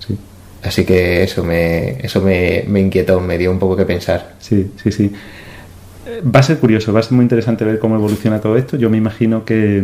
sí. 0.00 0.16
Así 0.62 0.84
que 0.84 1.22
eso 1.22 1.44
me, 1.44 2.04
eso 2.04 2.20
me, 2.20 2.64
me, 2.66 2.80
inquietó, 2.80 3.20
me 3.20 3.38
dio 3.38 3.50
un 3.50 3.58
poco 3.58 3.76
que 3.76 3.84
pensar. 3.84 4.34
Sí, 4.40 4.72
sí, 4.82 4.90
sí. 4.90 5.12
Va 6.22 6.40
a 6.40 6.42
ser 6.42 6.58
curioso, 6.58 6.92
va 6.92 7.00
a 7.00 7.02
ser 7.02 7.12
muy 7.12 7.22
interesante 7.22 7.64
ver 7.64 7.78
cómo 7.78 7.94
evoluciona 7.94 8.40
todo 8.40 8.56
esto. 8.56 8.76
Yo 8.76 8.90
me 8.90 8.96
imagino 8.96 9.44
que, 9.44 9.82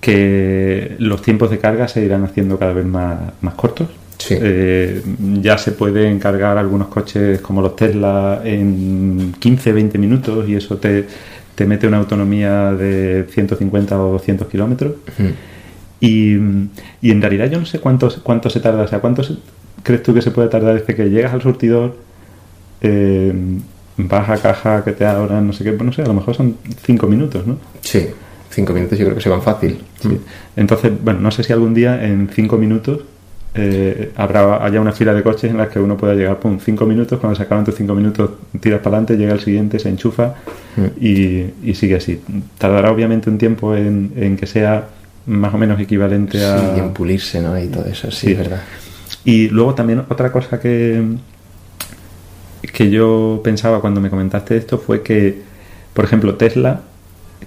que 0.00 0.96
los 0.98 1.22
tiempos 1.22 1.50
de 1.50 1.58
carga 1.58 1.86
se 1.86 2.04
irán 2.04 2.24
haciendo 2.24 2.58
cada 2.58 2.72
vez 2.72 2.84
más, 2.84 3.18
más 3.40 3.54
cortos. 3.54 3.88
Sí. 4.18 4.34
Eh, 4.40 5.02
ya 5.40 5.58
se 5.58 5.72
pueden 5.72 6.18
cargar 6.18 6.58
algunos 6.58 6.88
coches 6.88 7.40
como 7.40 7.60
los 7.60 7.74
Tesla 7.74 8.40
en 8.44 9.34
15, 9.38 9.72
20 9.72 9.98
minutos 9.98 10.48
y 10.48 10.54
eso 10.56 10.76
te, 10.76 11.06
te 11.54 11.66
mete 11.66 11.86
una 11.86 11.98
autonomía 11.98 12.72
de 12.72 13.26
150 13.30 14.02
o 14.02 14.12
200 14.12 14.48
kilómetros. 14.48 14.94
y, 16.00 16.36
y, 17.00 17.10
en 17.10 17.20
realidad 17.20 17.50
yo 17.50 17.58
no 17.58 17.66
sé 17.66 17.78
cuánto, 17.78 18.10
cuánto 18.22 18.50
se 18.50 18.60
tarda, 18.60 18.82
o 18.82 18.88
sea, 18.88 19.00
cuánto 19.00 19.22
crees 19.82 20.02
tú 20.02 20.14
que 20.14 20.22
se 20.22 20.30
puede 20.30 20.48
tardar 20.48 20.74
desde 20.74 20.94
que 20.94 21.10
llegas 21.10 21.32
al 21.32 21.42
surtidor, 21.42 21.96
eh, 22.80 23.32
vas 23.96 24.28
a 24.28 24.38
caja 24.38 24.84
que 24.84 24.92
te 24.92 25.04
abran, 25.04 25.46
no 25.46 25.52
sé 25.52 25.64
qué, 25.64 25.72
no 25.72 25.92
sé, 25.92 26.02
a 26.02 26.06
lo 26.06 26.14
mejor 26.14 26.34
son 26.34 26.56
5 26.84 27.06
minutos, 27.06 27.46
¿no? 27.46 27.58
Sí, 27.80 28.08
5 28.50 28.72
minutos 28.72 28.98
yo 28.98 29.04
creo 29.04 29.16
que 29.16 29.22
se 29.22 29.28
van 29.28 29.42
fácil. 29.42 29.78
Entonces, 30.56 30.92
bueno, 31.02 31.20
no 31.20 31.30
sé 31.30 31.42
si 31.42 31.52
algún 31.52 31.74
día 31.74 32.04
en 32.04 32.28
5 32.32 32.56
minutos 32.58 33.00
eh, 33.54 34.12
habrá 34.16 34.64
haya 34.64 34.80
una 34.80 34.92
fila 34.92 35.12
de 35.12 35.22
coches 35.22 35.50
en 35.50 35.58
las 35.58 35.68
que 35.68 35.78
uno 35.78 35.96
pueda 35.96 36.14
llegar, 36.14 36.38
pum, 36.38 36.58
cinco 36.58 36.86
minutos, 36.86 37.20
cuando 37.20 37.36
se 37.36 37.42
acaban 37.42 37.64
tus 37.64 37.74
cinco 37.74 37.94
minutos 37.94 38.30
tiras 38.60 38.80
para 38.80 38.96
adelante, 38.96 39.16
llega 39.16 39.34
el 39.34 39.40
siguiente, 39.40 39.78
se 39.78 39.90
enchufa 39.90 40.36
mm. 40.76 41.04
y, 41.04 41.74
sigue 41.74 41.96
así. 41.96 42.22
Tardará 42.56 42.90
obviamente 42.90 43.28
un 43.28 43.36
tiempo 43.36 43.76
en, 43.76 44.36
que 44.38 44.46
sea 44.46 44.88
más 45.26 45.52
o 45.52 45.58
menos 45.58 45.78
equivalente 45.78 46.42
a... 46.44 46.58
Sí, 46.58 46.66
y 46.76 46.80
en 46.80 46.92
pulirse, 46.92 47.40
¿no? 47.42 47.58
Y 47.62 47.68
todo 47.68 47.84
eso, 47.84 48.10
sí, 48.10 48.32
es 48.32 48.38
verdad. 48.38 48.62
Y 49.24 49.48
luego 49.48 49.74
también 49.74 50.02
otra 50.08 50.32
cosa 50.32 50.58
que, 50.58 51.02
que 52.72 52.90
yo 52.90 53.40
pensaba 53.44 53.80
cuando 53.80 54.00
me 54.00 54.08
comentaste 54.08 54.56
esto 54.56 54.78
fue 54.78 55.02
que, 55.02 55.42
por 55.92 56.06
ejemplo, 56.06 56.36
Tesla 56.36 56.80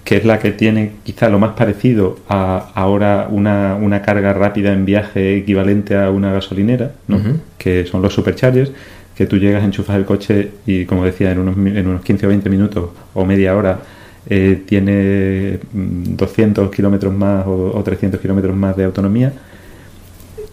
que 0.04 0.16
es 0.16 0.24
la 0.24 0.38
que 0.38 0.52
tiene 0.52 0.92
quizá 1.04 1.28
lo 1.28 1.38
más 1.38 1.52
parecido 1.52 2.18
a 2.28 2.70
ahora 2.74 3.28
una, 3.30 3.76
una 3.76 4.02
carga 4.02 4.32
rápida 4.32 4.72
en 4.72 4.84
viaje 4.84 5.36
equivalente 5.36 5.96
a 5.96 6.10
una 6.10 6.32
gasolinera, 6.32 6.92
¿no? 7.08 7.20
que 7.58 7.86
son 7.86 8.02
los 8.02 8.14
superchargers, 8.14 8.72
que 9.16 9.26
tú 9.26 9.38
llegas, 9.38 9.64
enchufas 9.64 9.96
el 9.96 10.04
coche 10.04 10.50
y, 10.66 10.84
como 10.84 11.04
decía, 11.04 11.32
en 11.32 11.38
unos, 11.38 11.56
en 11.56 11.86
unos 11.86 12.02
15 12.02 12.26
o 12.26 12.28
20 12.28 12.50
minutos 12.50 12.90
o 13.14 13.24
media 13.24 13.56
hora 13.56 13.80
eh, 14.28 14.62
tiene 14.66 15.60
200 15.72 16.66
mm, 16.66 16.70
kilómetros 16.70 17.14
más 17.14 17.46
o, 17.46 17.72
o 17.74 17.82
300 17.82 18.20
kilómetros 18.20 18.54
más 18.54 18.76
de 18.76 18.84
autonomía. 18.84 19.32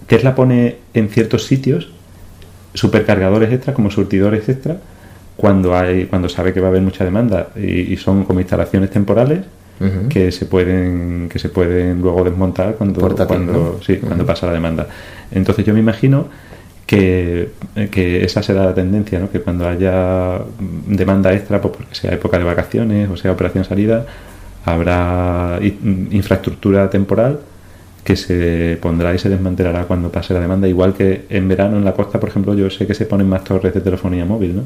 Tesla 0.07 0.35
pone 0.35 0.77
en 0.93 1.09
ciertos 1.09 1.45
sitios 1.45 1.91
supercargadores 2.73 3.51
extra 3.51 3.73
como 3.73 3.91
surtidores 3.91 4.47
extra 4.49 4.77
cuando 5.35 5.75
hay 5.75 6.05
cuando 6.05 6.29
sabe 6.29 6.53
que 6.53 6.59
va 6.59 6.67
a 6.67 6.69
haber 6.69 6.81
mucha 6.81 7.03
demanda 7.03 7.49
y, 7.55 7.95
son 7.97 8.23
como 8.23 8.39
instalaciones 8.39 8.89
temporales 8.89 9.41
que 10.09 10.31
se 10.31 10.45
pueden 10.45 11.27
que 11.29 11.39
se 11.39 11.49
pueden 11.49 12.01
luego 12.01 12.23
desmontar 12.23 12.75
cuando 12.75 13.01
cuando 13.27 13.79
sí, 13.85 13.97
cuando 13.97 14.25
pasa 14.25 14.47
la 14.47 14.53
demanda. 14.53 14.87
Entonces 15.31 15.65
yo 15.65 15.73
me 15.73 15.81
imagino 15.81 16.27
que, 16.85 17.49
que, 17.91 18.23
esa 18.23 18.41
será 18.43 18.65
la 18.65 18.73
tendencia 18.73 19.19
¿no? 19.19 19.29
que 19.29 19.41
cuando 19.41 19.67
haya 19.67 20.39
demanda 20.87 21.33
extra 21.33 21.61
pues 21.61 21.75
porque 21.75 21.95
sea 21.95 22.13
época 22.13 22.37
de 22.37 22.43
vacaciones 22.43 23.09
o 23.09 23.17
sea 23.17 23.31
operación 23.31 23.65
salida 23.65 24.05
habrá 24.65 25.59
infraestructura 25.61 26.89
temporal 26.89 27.39
que 28.03 28.15
se 28.17 28.77
pondrá 28.81 29.13
y 29.15 29.19
se 29.19 29.29
desmantelará 29.29 29.85
cuando 29.85 30.11
pase 30.11 30.33
la 30.33 30.39
demanda, 30.41 30.67
igual 30.67 30.93
que 30.93 31.25
en 31.29 31.47
verano 31.47 31.77
en 31.77 31.85
la 31.85 31.93
costa, 31.93 32.19
por 32.19 32.29
ejemplo, 32.29 32.53
yo 32.53 32.69
sé 32.69 32.85
que 32.85 32.93
se 32.93 33.05
ponen 33.05 33.29
más 33.29 33.43
torres 33.45 33.73
de 33.73 33.79
telefonía 33.81 34.25
móvil, 34.25 34.57
¿no? 34.57 34.63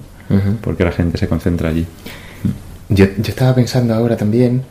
Porque 0.61 0.83
la 0.83 0.91
gente 0.91 1.17
se 1.19 1.27
concentra 1.27 1.69
allí. 1.69 1.85
Yo, 2.89 3.05
yo 3.05 3.29
estaba 3.29 3.53
pensando 3.53 3.93
ahora 3.93 4.17
también 4.17 4.63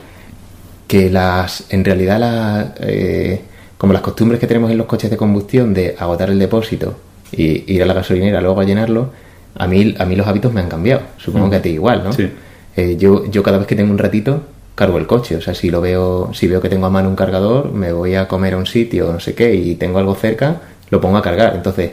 que 0.89 1.11
las, 1.11 1.65
en 1.71 1.85
realidad, 1.85 2.19
la, 2.19 2.75
eh, 2.81 3.41
como 3.79 3.93
las 3.93 4.03
costumbres 4.03 4.41
que 4.41 4.47
tenemos 4.47 4.71
en 4.71 4.79
los 4.79 4.87
coches 4.87 5.11
de 5.11 5.17
combustión 5.17 5.73
de 5.75 5.95
agotar 5.99 6.31
el 6.31 6.39
depósito 6.39 6.99
y 7.33 7.73
ir 7.73 7.83
a 7.83 7.87
la 7.87 7.95
gasolinera 7.95 8.41
luego 8.41 8.61
a 8.61 8.65
llenarlo, 8.65 9.11
a 9.55 9.67
mí, 9.67 9.95
a 9.99 10.05
mí 10.07 10.17
los 10.17 10.27
hábitos 10.27 10.53
me 10.53 10.61
han 10.61 10.69
cambiado. 10.69 11.03
Supongo 11.19 11.47
Mm. 11.47 11.51
que 11.51 11.57
a 11.57 11.63
ti 11.63 11.69
igual, 11.71 12.03
¿no? 12.05 12.13
Sí. 12.13 12.29
Eh, 12.77 12.97
yo, 12.99 13.31
yo 13.31 13.43
cada 13.43 13.59
vez 13.59 13.67
que 13.67 13.75
tengo 13.77 13.91
un 13.91 13.99
ratito 13.99 14.43
cargo 14.77 14.99
el 14.99 15.09
coche. 15.09 15.35
O 15.35 15.41
sea, 15.41 15.55
si 15.55 15.71
lo 15.71 15.81
veo, 15.81 16.31
si 16.33 16.47
veo 16.47 16.61
que 16.61 16.69
tengo 16.69 16.87
a 16.87 16.91
mano 16.91 17.09
un 17.09 17.17
cargador, 17.17 17.73
me 17.73 17.91
voy 17.93 18.15
a 18.15 18.29
comer 18.29 18.55
a 18.55 18.59
un 18.59 18.67
sitio, 18.67 19.13
no 19.13 19.19
sé 19.19 19.35
qué, 19.35 19.53
y 19.53 19.75
tengo 19.75 19.99
algo 19.99 20.15
cerca, 20.15 20.61
lo 20.91 21.01
pongo 21.01 21.17
a 21.17 21.23
cargar. 21.23 21.57
Entonces, 21.57 21.91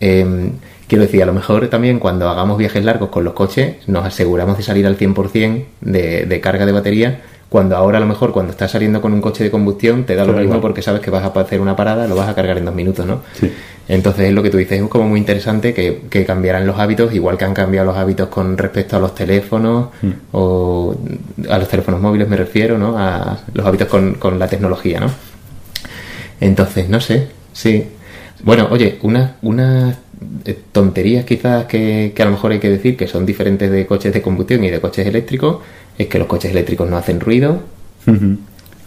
eh, 0.00 0.52
quiero 0.86 1.02
decir, 1.02 1.22
a 1.22 1.26
lo 1.26 1.32
mejor 1.32 1.66
también 1.68 1.98
cuando 1.98 2.28
hagamos 2.28 2.58
viajes 2.58 2.84
largos 2.84 3.08
con 3.08 3.24
los 3.24 3.34
coches, 3.34 3.76
nos 3.88 4.04
aseguramos 4.04 4.56
de 4.58 4.62
salir 4.62 4.86
al 4.86 4.96
100% 4.96 5.64
de, 5.80 6.26
de 6.26 6.40
carga 6.40 6.66
de 6.66 6.72
batería. 6.72 7.22
Cuando 7.50 7.76
ahora 7.76 7.98
a 7.98 8.00
lo 8.00 8.06
mejor 8.06 8.32
cuando 8.32 8.52
estás 8.52 8.70
saliendo 8.70 9.02
con 9.02 9.12
un 9.12 9.20
coche 9.20 9.44
de 9.44 9.50
combustión 9.50 10.04
te 10.04 10.14
da 10.14 10.22
lo 10.22 10.28
Claro, 10.28 10.38
mismo 10.38 10.54
igual. 10.54 10.60
porque 10.62 10.80
sabes 10.82 11.00
que 11.02 11.10
vas 11.10 11.24
a 11.24 11.38
hacer 11.40 11.60
una 11.60 11.74
parada, 11.76 12.06
lo 12.06 12.14
vas 12.14 12.28
a 12.28 12.34
cargar 12.34 12.56
en 12.56 12.64
dos 12.64 12.74
minutos, 12.74 13.04
¿no? 13.04 13.20
Sí. 13.38 13.52
Entonces 13.88 14.28
es 14.28 14.32
lo 14.32 14.40
que 14.42 14.50
tú 14.50 14.56
dices, 14.56 14.80
es 14.80 14.88
como 14.88 15.08
muy 15.08 15.18
interesante 15.18 15.74
que, 15.74 16.02
que 16.08 16.24
cambiaran 16.24 16.64
los 16.64 16.78
hábitos, 16.78 17.12
igual 17.12 17.36
que 17.36 17.44
han 17.44 17.54
cambiado 17.54 17.86
los 17.86 17.96
hábitos 17.96 18.28
con 18.28 18.56
respecto 18.56 18.96
a 18.96 19.00
los 19.00 19.16
teléfonos 19.16 19.88
Mm. 20.00 20.10
o 20.30 20.94
a 21.50 21.58
los 21.58 21.68
teléfonos 21.68 22.00
móviles 22.00 22.28
me 22.28 22.36
refiero, 22.36 22.78
¿no? 22.78 22.96
A 22.96 23.40
los 23.52 23.66
hábitos 23.66 23.88
con, 23.88 24.14
con 24.14 24.38
la 24.38 24.46
tecnología, 24.46 25.00
¿no? 25.00 25.10
Entonces, 26.40 26.88
no 26.88 27.00
sé, 27.00 27.28
sí. 27.52 27.88
Bueno, 28.42 28.68
oye, 28.70 28.98
unas 29.02 29.32
unas 29.42 29.94
eh, 29.94 29.96
tonterías 30.72 31.24
quizás 31.24 31.64
que, 31.66 32.12
que 32.14 32.22
a 32.22 32.24
lo 32.26 32.32
mejor 32.32 32.52
hay 32.52 32.58
que 32.58 32.68
decir 32.70 32.96
que 32.96 33.06
son 33.06 33.24
diferentes 33.26 33.70
de 33.70 33.86
coches 33.86 34.12
de 34.12 34.22
combustión 34.22 34.62
y 34.64 34.70
de 34.70 34.80
coches 34.80 35.06
eléctricos, 35.06 35.58
es 35.98 36.06
que 36.08 36.18
los 36.18 36.26
coches 36.28 36.50
eléctricos 36.50 36.88
no 36.88 36.96
hacen 36.96 37.20
ruido, 37.20 37.60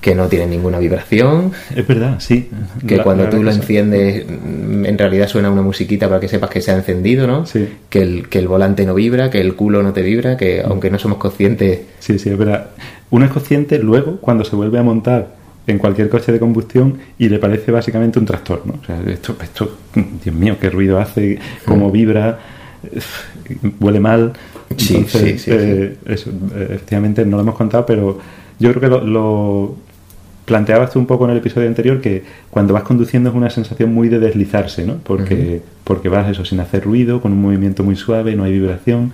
que 0.01 0.15
no 0.15 0.27
tienen 0.27 0.49
ninguna 0.49 0.79
vibración, 0.79 1.53
Es 1.73 1.87
verdad, 1.87 2.17
sí. 2.19 2.49
que 2.85 2.97
La- 2.97 3.03
cuando 3.03 3.23
la 3.23 3.29
tú 3.29 3.41
lo 3.41 3.51
enciendes 3.51 4.25
mm, 4.27 4.85
en 4.85 4.97
realidad 4.97 5.27
suena 5.29 5.49
una 5.49 5.61
musiquita 5.61 6.07
para 6.09 6.19
que 6.19 6.27
sepas 6.27 6.49
que 6.49 6.59
se 6.61 6.71
ha 6.71 6.75
encendido, 6.75 7.25
¿no? 7.25 7.45
Sí. 7.45 7.69
Que 7.89 8.01
el, 8.01 8.27
que 8.27 8.39
el 8.39 8.49
volante 8.49 8.85
no 8.85 8.95
vibra, 8.95 9.29
que 9.29 9.39
el 9.39 9.55
culo 9.55 9.81
no 9.81 9.93
te 9.93 10.01
vibra, 10.01 10.35
que 10.35 10.61
aunque 10.61 10.89
no 10.91 10.99
somos 10.99 11.19
conscientes... 11.19 11.81
Sí, 11.99 12.19
sí, 12.19 12.29
es 12.29 12.37
verdad. 12.37 12.71
Uno 13.11 13.25
es 13.25 13.31
consciente 13.31 13.79
luego 13.79 14.17
cuando 14.19 14.43
se 14.43 14.57
vuelve 14.57 14.77
a 14.77 14.83
montar 14.83 15.35
en 15.65 15.77
cualquier 15.77 16.09
coche 16.09 16.31
de 16.31 16.39
combustión 16.39 16.97
y 17.17 17.29
le 17.29 17.39
parece 17.39 17.71
básicamente 17.71 18.19
un 18.19 18.25
trastorno. 18.25 18.75
O 18.81 18.85
sea, 18.85 19.01
esto, 19.07 19.35
esto 19.41 19.77
Dios 20.23 20.35
mío, 20.35 20.57
qué 20.59 20.69
ruido 20.69 20.99
hace, 20.99 21.39
cómo 21.65 21.91
vibra, 21.91 22.39
huele 23.79 23.99
mal. 23.99 24.33
Sí, 24.77 24.95
Entonces, 24.95 25.21
sí, 25.21 25.37
sí, 25.39 25.51
eh, 25.53 25.97
eso, 26.05 26.31
efectivamente 26.69 27.25
no 27.25 27.37
lo 27.37 27.43
hemos 27.43 27.55
contado, 27.55 27.85
pero 27.85 28.19
yo 28.59 28.69
creo 28.71 28.81
que 28.81 28.87
lo, 28.87 29.01
lo 29.05 29.75
planteabas 30.45 30.91
tú 30.91 30.99
un 30.99 31.05
poco 31.05 31.25
en 31.25 31.31
el 31.31 31.37
episodio 31.37 31.67
anterior 31.67 32.01
que 32.01 32.23
cuando 32.49 32.73
vas 32.73 32.83
conduciendo 32.83 33.29
es 33.29 33.35
una 33.35 33.49
sensación 33.49 33.93
muy 33.93 34.09
de 34.09 34.19
deslizarse, 34.19 34.85
¿no? 34.85 34.97
Porque, 35.03 35.61
porque 35.83 36.09
vas 36.09 36.29
eso 36.29 36.43
sin 36.43 36.59
hacer 36.59 36.83
ruido, 36.83 37.21
con 37.21 37.31
un 37.31 37.41
movimiento 37.41 37.83
muy 37.83 37.95
suave, 37.95 38.35
no 38.35 38.43
hay 38.43 38.51
vibración. 38.51 39.11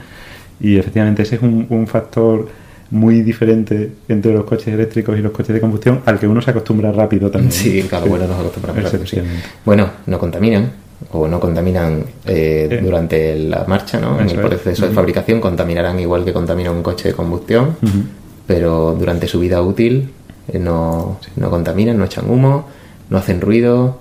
Y 0.59 0.77
efectivamente 0.77 1.23
ese 1.23 1.35
es 1.35 1.41
un, 1.41 1.67
un 1.69 1.87
factor 1.87 2.47
muy 2.91 3.21
diferente 3.21 3.91
entre 4.07 4.33
los 4.33 4.43
coches 4.45 4.67
eléctricos 4.73 5.17
y 5.17 5.21
los 5.21 5.31
coches 5.31 5.53
de 5.53 5.61
combustión 5.61 6.01
al 6.05 6.19
que 6.19 6.27
uno 6.27 6.41
se 6.41 6.51
acostumbra 6.51 6.91
rápido 6.91 7.29
también. 7.29 7.51
Sí, 7.51 7.83
claro, 7.83 8.07
bueno, 8.07 8.27
nos 8.27 8.39
acostumbramos 8.39 8.83
rápido, 8.83 9.05
sí. 9.05 9.17
Bueno, 9.63 9.89
no 10.07 10.17
contaminan, 10.17 10.71
o 11.11 11.27
no 11.27 11.39
contaminan 11.39 12.03
eh, 12.25 12.67
Eh, 12.71 12.81
durante 12.83 13.35
la 13.37 13.63
marcha, 13.67 13.99
¿no? 13.99 14.19
En 14.19 14.29
el 14.29 14.35
es. 14.39 14.45
proceso 14.45 14.87
de 14.87 14.93
fabricación 14.93 15.39
contaminarán 15.39 15.99
igual 15.99 16.25
que 16.25 16.33
contamina 16.33 16.71
un 16.71 16.81
coche 16.83 17.09
de 17.09 17.13
combustión, 17.15 17.77
pero 18.45 18.95
durante 18.97 19.27
su 19.27 19.39
vida 19.39 19.61
útil 19.61 20.09
eh, 20.51 20.59
no, 20.59 21.19
no 21.35 21.49
contaminan, 21.49 21.97
no 21.97 22.05
echan 22.05 22.29
humo, 22.29 22.67
no 23.09 23.17
hacen 23.17 23.39
ruido, 23.39 23.99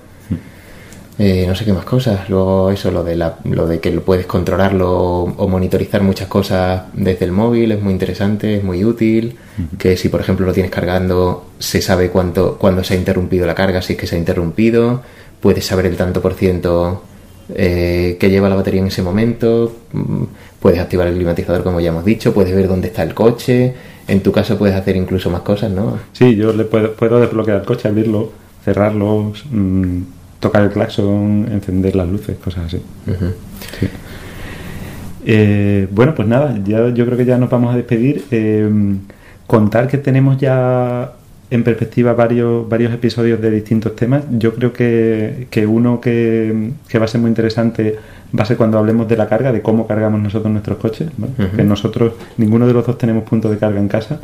eh, 1.18 1.44
no 1.48 1.54
sé 1.54 1.64
qué 1.64 1.72
más 1.72 1.84
cosas. 1.84 2.28
Luego 2.30 2.70
eso, 2.70 2.90
lo 2.90 3.02
de, 3.02 3.16
la, 3.16 3.38
lo 3.44 3.66
de 3.66 3.80
que 3.80 3.90
lo 3.90 4.02
puedes 4.02 4.26
controlarlo 4.26 4.90
o 4.92 5.48
monitorizar 5.48 6.02
muchas 6.02 6.28
cosas 6.28 6.82
desde 6.92 7.24
el 7.24 7.32
móvil 7.32 7.72
es 7.72 7.82
muy 7.82 7.92
interesante, 7.92 8.56
es 8.56 8.64
muy 8.64 8.84
útil. 8.84 9.36
Que 9.76 9.96
si 9.96 10.08
por 10.08 10.20
ejemplo 10.20 10.46
lo 10.46 10.52
tienes 10.52 10.70
cargando, 10.70 11.46
se 11.58 11.82
sabe 11.82 12.10
cuánto, 12.10 12.56
cuándo 12.58 12.84
se 12.84 12.94
ha 12.94 12.96
interrumpido 12.96 13.46
la 13.46 13.54
carga, 13.56 13.82
si 13.82 13.94
es 13.94 13.98
que 13.98 14.06
se 14.06 14.14
ha 14.14 14.18
interrumpido. 14.18 15.02
Puedes 15.40 15.66
saber 15.66 15.86
el 15.86 15.96
tanto 15.96 16.20
por 16.22 16.34
ciento 16.34 17.02
eh, 17.54 18.16
que 18.20 18.30
lleva 18.30 18.48
la 18.48 18.54
batería 18.54 18.80
en 18.80 18.86
ese 18.86 19.02
momento. 19.02 19.72
Mm, 19.92 20.24
Puedes 20.60 20.80
activar 20.80 21.06
el 21.06 21.14
climatizador 21.14 21.62
como 21.62 21.80
ya 21.80 21.90
hemos 21.90 22.04
dicho. 22.04 22.34
Puedes 22.34 22.54
ver 22.54 22.66
dónde 22.68 22.88
está 22.88 23.02
el 23.02 23.14
coche. 23.14 23.74
En 24.08 24.22
tu 24.22 24.32
caso 24.32 24.58
puedes 24.58 24.74
hacer 24.74 24.96
incluso 24.96 25.30
más 25.30 25.42
cosas, 25.42 25.70
¿no? 25.70 25.98
Sí, 26.12 26.34
yo 26.34 26.52
le 26.52 26.64
puedo, 26.64 26.94
puedo 26.94 27.20
desbloquear 27.20 27.60
el 27.60 27.66
coche, 27.66 27.88
abrirlo, 27.88 28.32
cerrarlo, 28.64 29.32
mm, 29.50 30.00
tocar 30.40 30.62
el 30.62 30.70
claxon, 30.70 31.48
encender 31.50 31.96
las 31.96 32.08
luces, 32.08 32.36
cosas 32.38 32.66
así. 32.66 32.82
Sí. 33.80 33.88
Eh, 35.30 35.88
bueno, 35.90 36.14
pues 36.14 36.26
nada, 36.26 36.58
ya, 36.64 36.88
yo 36.88 37.04
creo 37.04 37.18
que 37.18 37.24
ya 37.24 37.36
nos 37.38 37.50
vamos 37.50 37.74
a 37.74 37.76
despedir. 37.76 38.24
Eh, 38.30 38.70
contar 39.46 39.88
que 39.88 39.98
tenemos 39.98 40.38
ya 40.38 41.12
en 41.50 41.64
perspectiva 41.64 42.12
varios, 42.12 42.68
varios 42.68 42.92
episodios 42.92 43.40
de 43.40 43.50
distintos 43.50 43.96
temas. 43.96 44.24
Yo 44.30 44.54
creo 44.54 44.72
que, 44.72 45.46
que 45.50 45.66
uno 45.66 46.00
que, 46.00 46.72
que 46.88 46.98
va 46.98 47.06
a 47.06 47.08
ser 47.08 47.20
muy 47.20 47.28
interesante 47.28 47.96
va 48.38 48.42
a 48.42 48.46
ser 48.46 48.56
cuando 48.56 48.78
hablemos 48.78 49.08
de 49.08 49.16
la 49.16 49.28
carga, 49.28 49.52
de 49.52 49.62
cómo 49.62 49.86
cargamos 49.86 50.20
nosotros 50.20 50.52
nuestros 50.52 50.78
coches. 50.78 51.10
¿vale? 51.16 51.32
Que 51.56 51.64
nosotros, 51.64 52.12
ninguno 52.36 52.66
de 52.66 52.74
los 52.74 52.86
dos 52.86 52.98
tenemos 52.98 53.24
punto 53.24 53.50
de 53.50 53.58
carga 53.58 53.80
en 53.80 53.88
casa. 53.88 54.20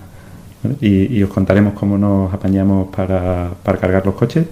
¿vale? 0.62 0.77
Y, 0.81 1.16
y 1.18 1.22
os 1.22 1.31
contaremos 1.31 1.74
cómo 1.74 1.96
nos 1.96 2.33
apañamos 2.33 2.88
para, 2.94 3.50
para 3.62 3.79
cargar 3.79 4.05
los 4.05 4.14
coches. 4.14 4.46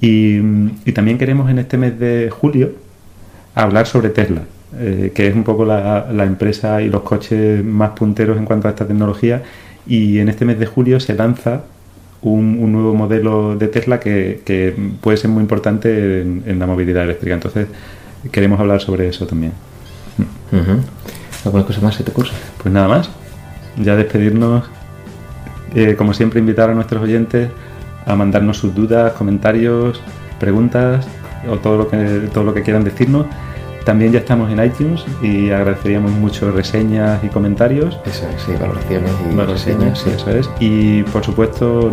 Y, 0.00 0.38
y 0.84 0.92
también 0.92 1.18
queremos 1.18 1.50
en 1.50 1.58
este 1.58 1.76
mes 1.76 1.98
de 1.98 2.30
julio 2.30 2.72
hablar 3.54 3.86
sobre 3.86 4.10
Tesla, 4.10 4.42
eh, 4.78 5.12
que 5.14 5.26
es 5.26 5.34
un 5.34 5.44
poco 5.44 5.64
la, 5.64 6.06
la 6.12 6.24
empresa 6.24 6.80
y 6.82 6.88
los 6.88 7.02
coches 7.02 7.64
más 7.64 7.90
punteros 7.90 8.36
en 8.36 8.44
cuanto 8.44 8.68
a 8.68 8.70
esta 8.70 8.86
tecnología. 8.86 9.42
Y 9.86 10.18
en 10.18 10.28
este 10.28 10.44
mes 10.44 10.58
de 10.58 10.66
julio 10.66 11.00
se 11.00 11.14
lanza 11.14 11.62
un, 12.22 12.58
un 12.60 12.72
nuevo 12.72 12.94
modelo 12.94 13.56
de 13.56 13.68
Tesla 13.68 13.98
que, 13.98 14.42
que 14.44 14.74
puede 15.00 15.16
ser 15.16 15.30
muy 15.30 15.40
importante 15.40 16.20
en, 16.20 16.42
en 16.46 16.58
la 16.58 16.66
movilidad 16.66 17.04
eléctrica. 17.04 17.34
Entonces 17.34 17.66
queremos 18.30 18.60
hablar 18.60 18.80
sobre 18.80 19.08
eso 19.08 19.26
también. 19.26 19.52
¿Alguna 21.44 21.64
cosa 21.64 21.80
más 21.80 21.94
se 21.94 22.04
te 22.04 22.10
ocurre? 22.10 22.30
Pues 22.62 22.72
nada 22.72 22.88
más, 22.88 23.10
ya 23.82 23.96
despedirnos. 23.96 24.64
Eh, 25.74 25.94
como 25.96 26.14
siempre, 26.14 26.40
invitar 26.40 26.70
a 26.70 26.74
nuestros 26.74 27.02
oyentes 27.02 27.50
a 28.08 28.16
mandarnos 28.16 28.58
sus 28.58 28.74
dudas, 28.74 29.12
comentarios, 29.12 30.00
preguntas 30.40 31.06
o 31.48 31.56
todo 31.58 31.76
lo 31.76 31.88
que, 31.88 32.28
todo 32.32 32.44
lo 32.44 32.54
que 32.54 32.62
quieran 32.62 32.82
decirnos. 32.82 33.26
También 33.84 34.12
ya 34.12 34.18
estamos 34.18 34.50
en 34.50 34.62
iTunes 34.62 35.02
y 35.22 35.50
agradeceríamos 35.50 36.10
mucho 36.12 36.50
reseñas 36.50 37.22
y 37.24 37.28
comentarios. 37.28 37.98
Eso, 38.04 38.26
sí, 38.44 38.52
valoraciones 38.60 39.10
y 39.30 39.34
Valoraciones, 39.34 39.98
reseñas, 39.98 39.98
sí. 40.00 40.10
eso 40.10 40.30
es. 40.30 40.50
Y 40.60 41.02
por 41.04 41.24
supuesto, 41.24 41.90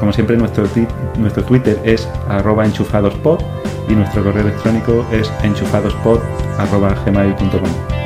como 0.00 0.12
siempre, 0.12 0.36
nuestro, 0.36 0.64
nuestro 1.18 1.44
Twitter 1.44 1.78
es 1.84 2.08
arroba 2.28 2.64
enchufadospod 2.64 3.40
y 3.88 3.94
nuestro 3.94 4.24
correo 4.24 4.42
electrónico 4.42 5.06
es 5.12 5.30
enchufadospod 5.44 6.18
arroba 6.58 6.96
gmail.com. 7.04 7.96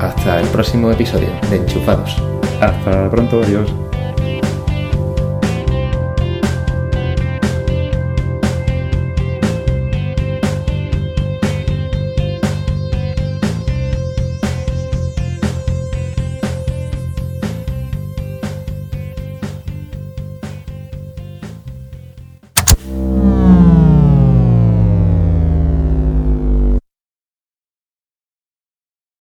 Hasta 0.00 0.40
el 0.40 0.46
próximo 0.48 0.90
episodio 0.90 1.28
de 1.50 1.56
Enchufados. 1.56 2.16
Hasta 2.60 3.10
pronto, 3.10 3.42
adiós. 3.42 3.72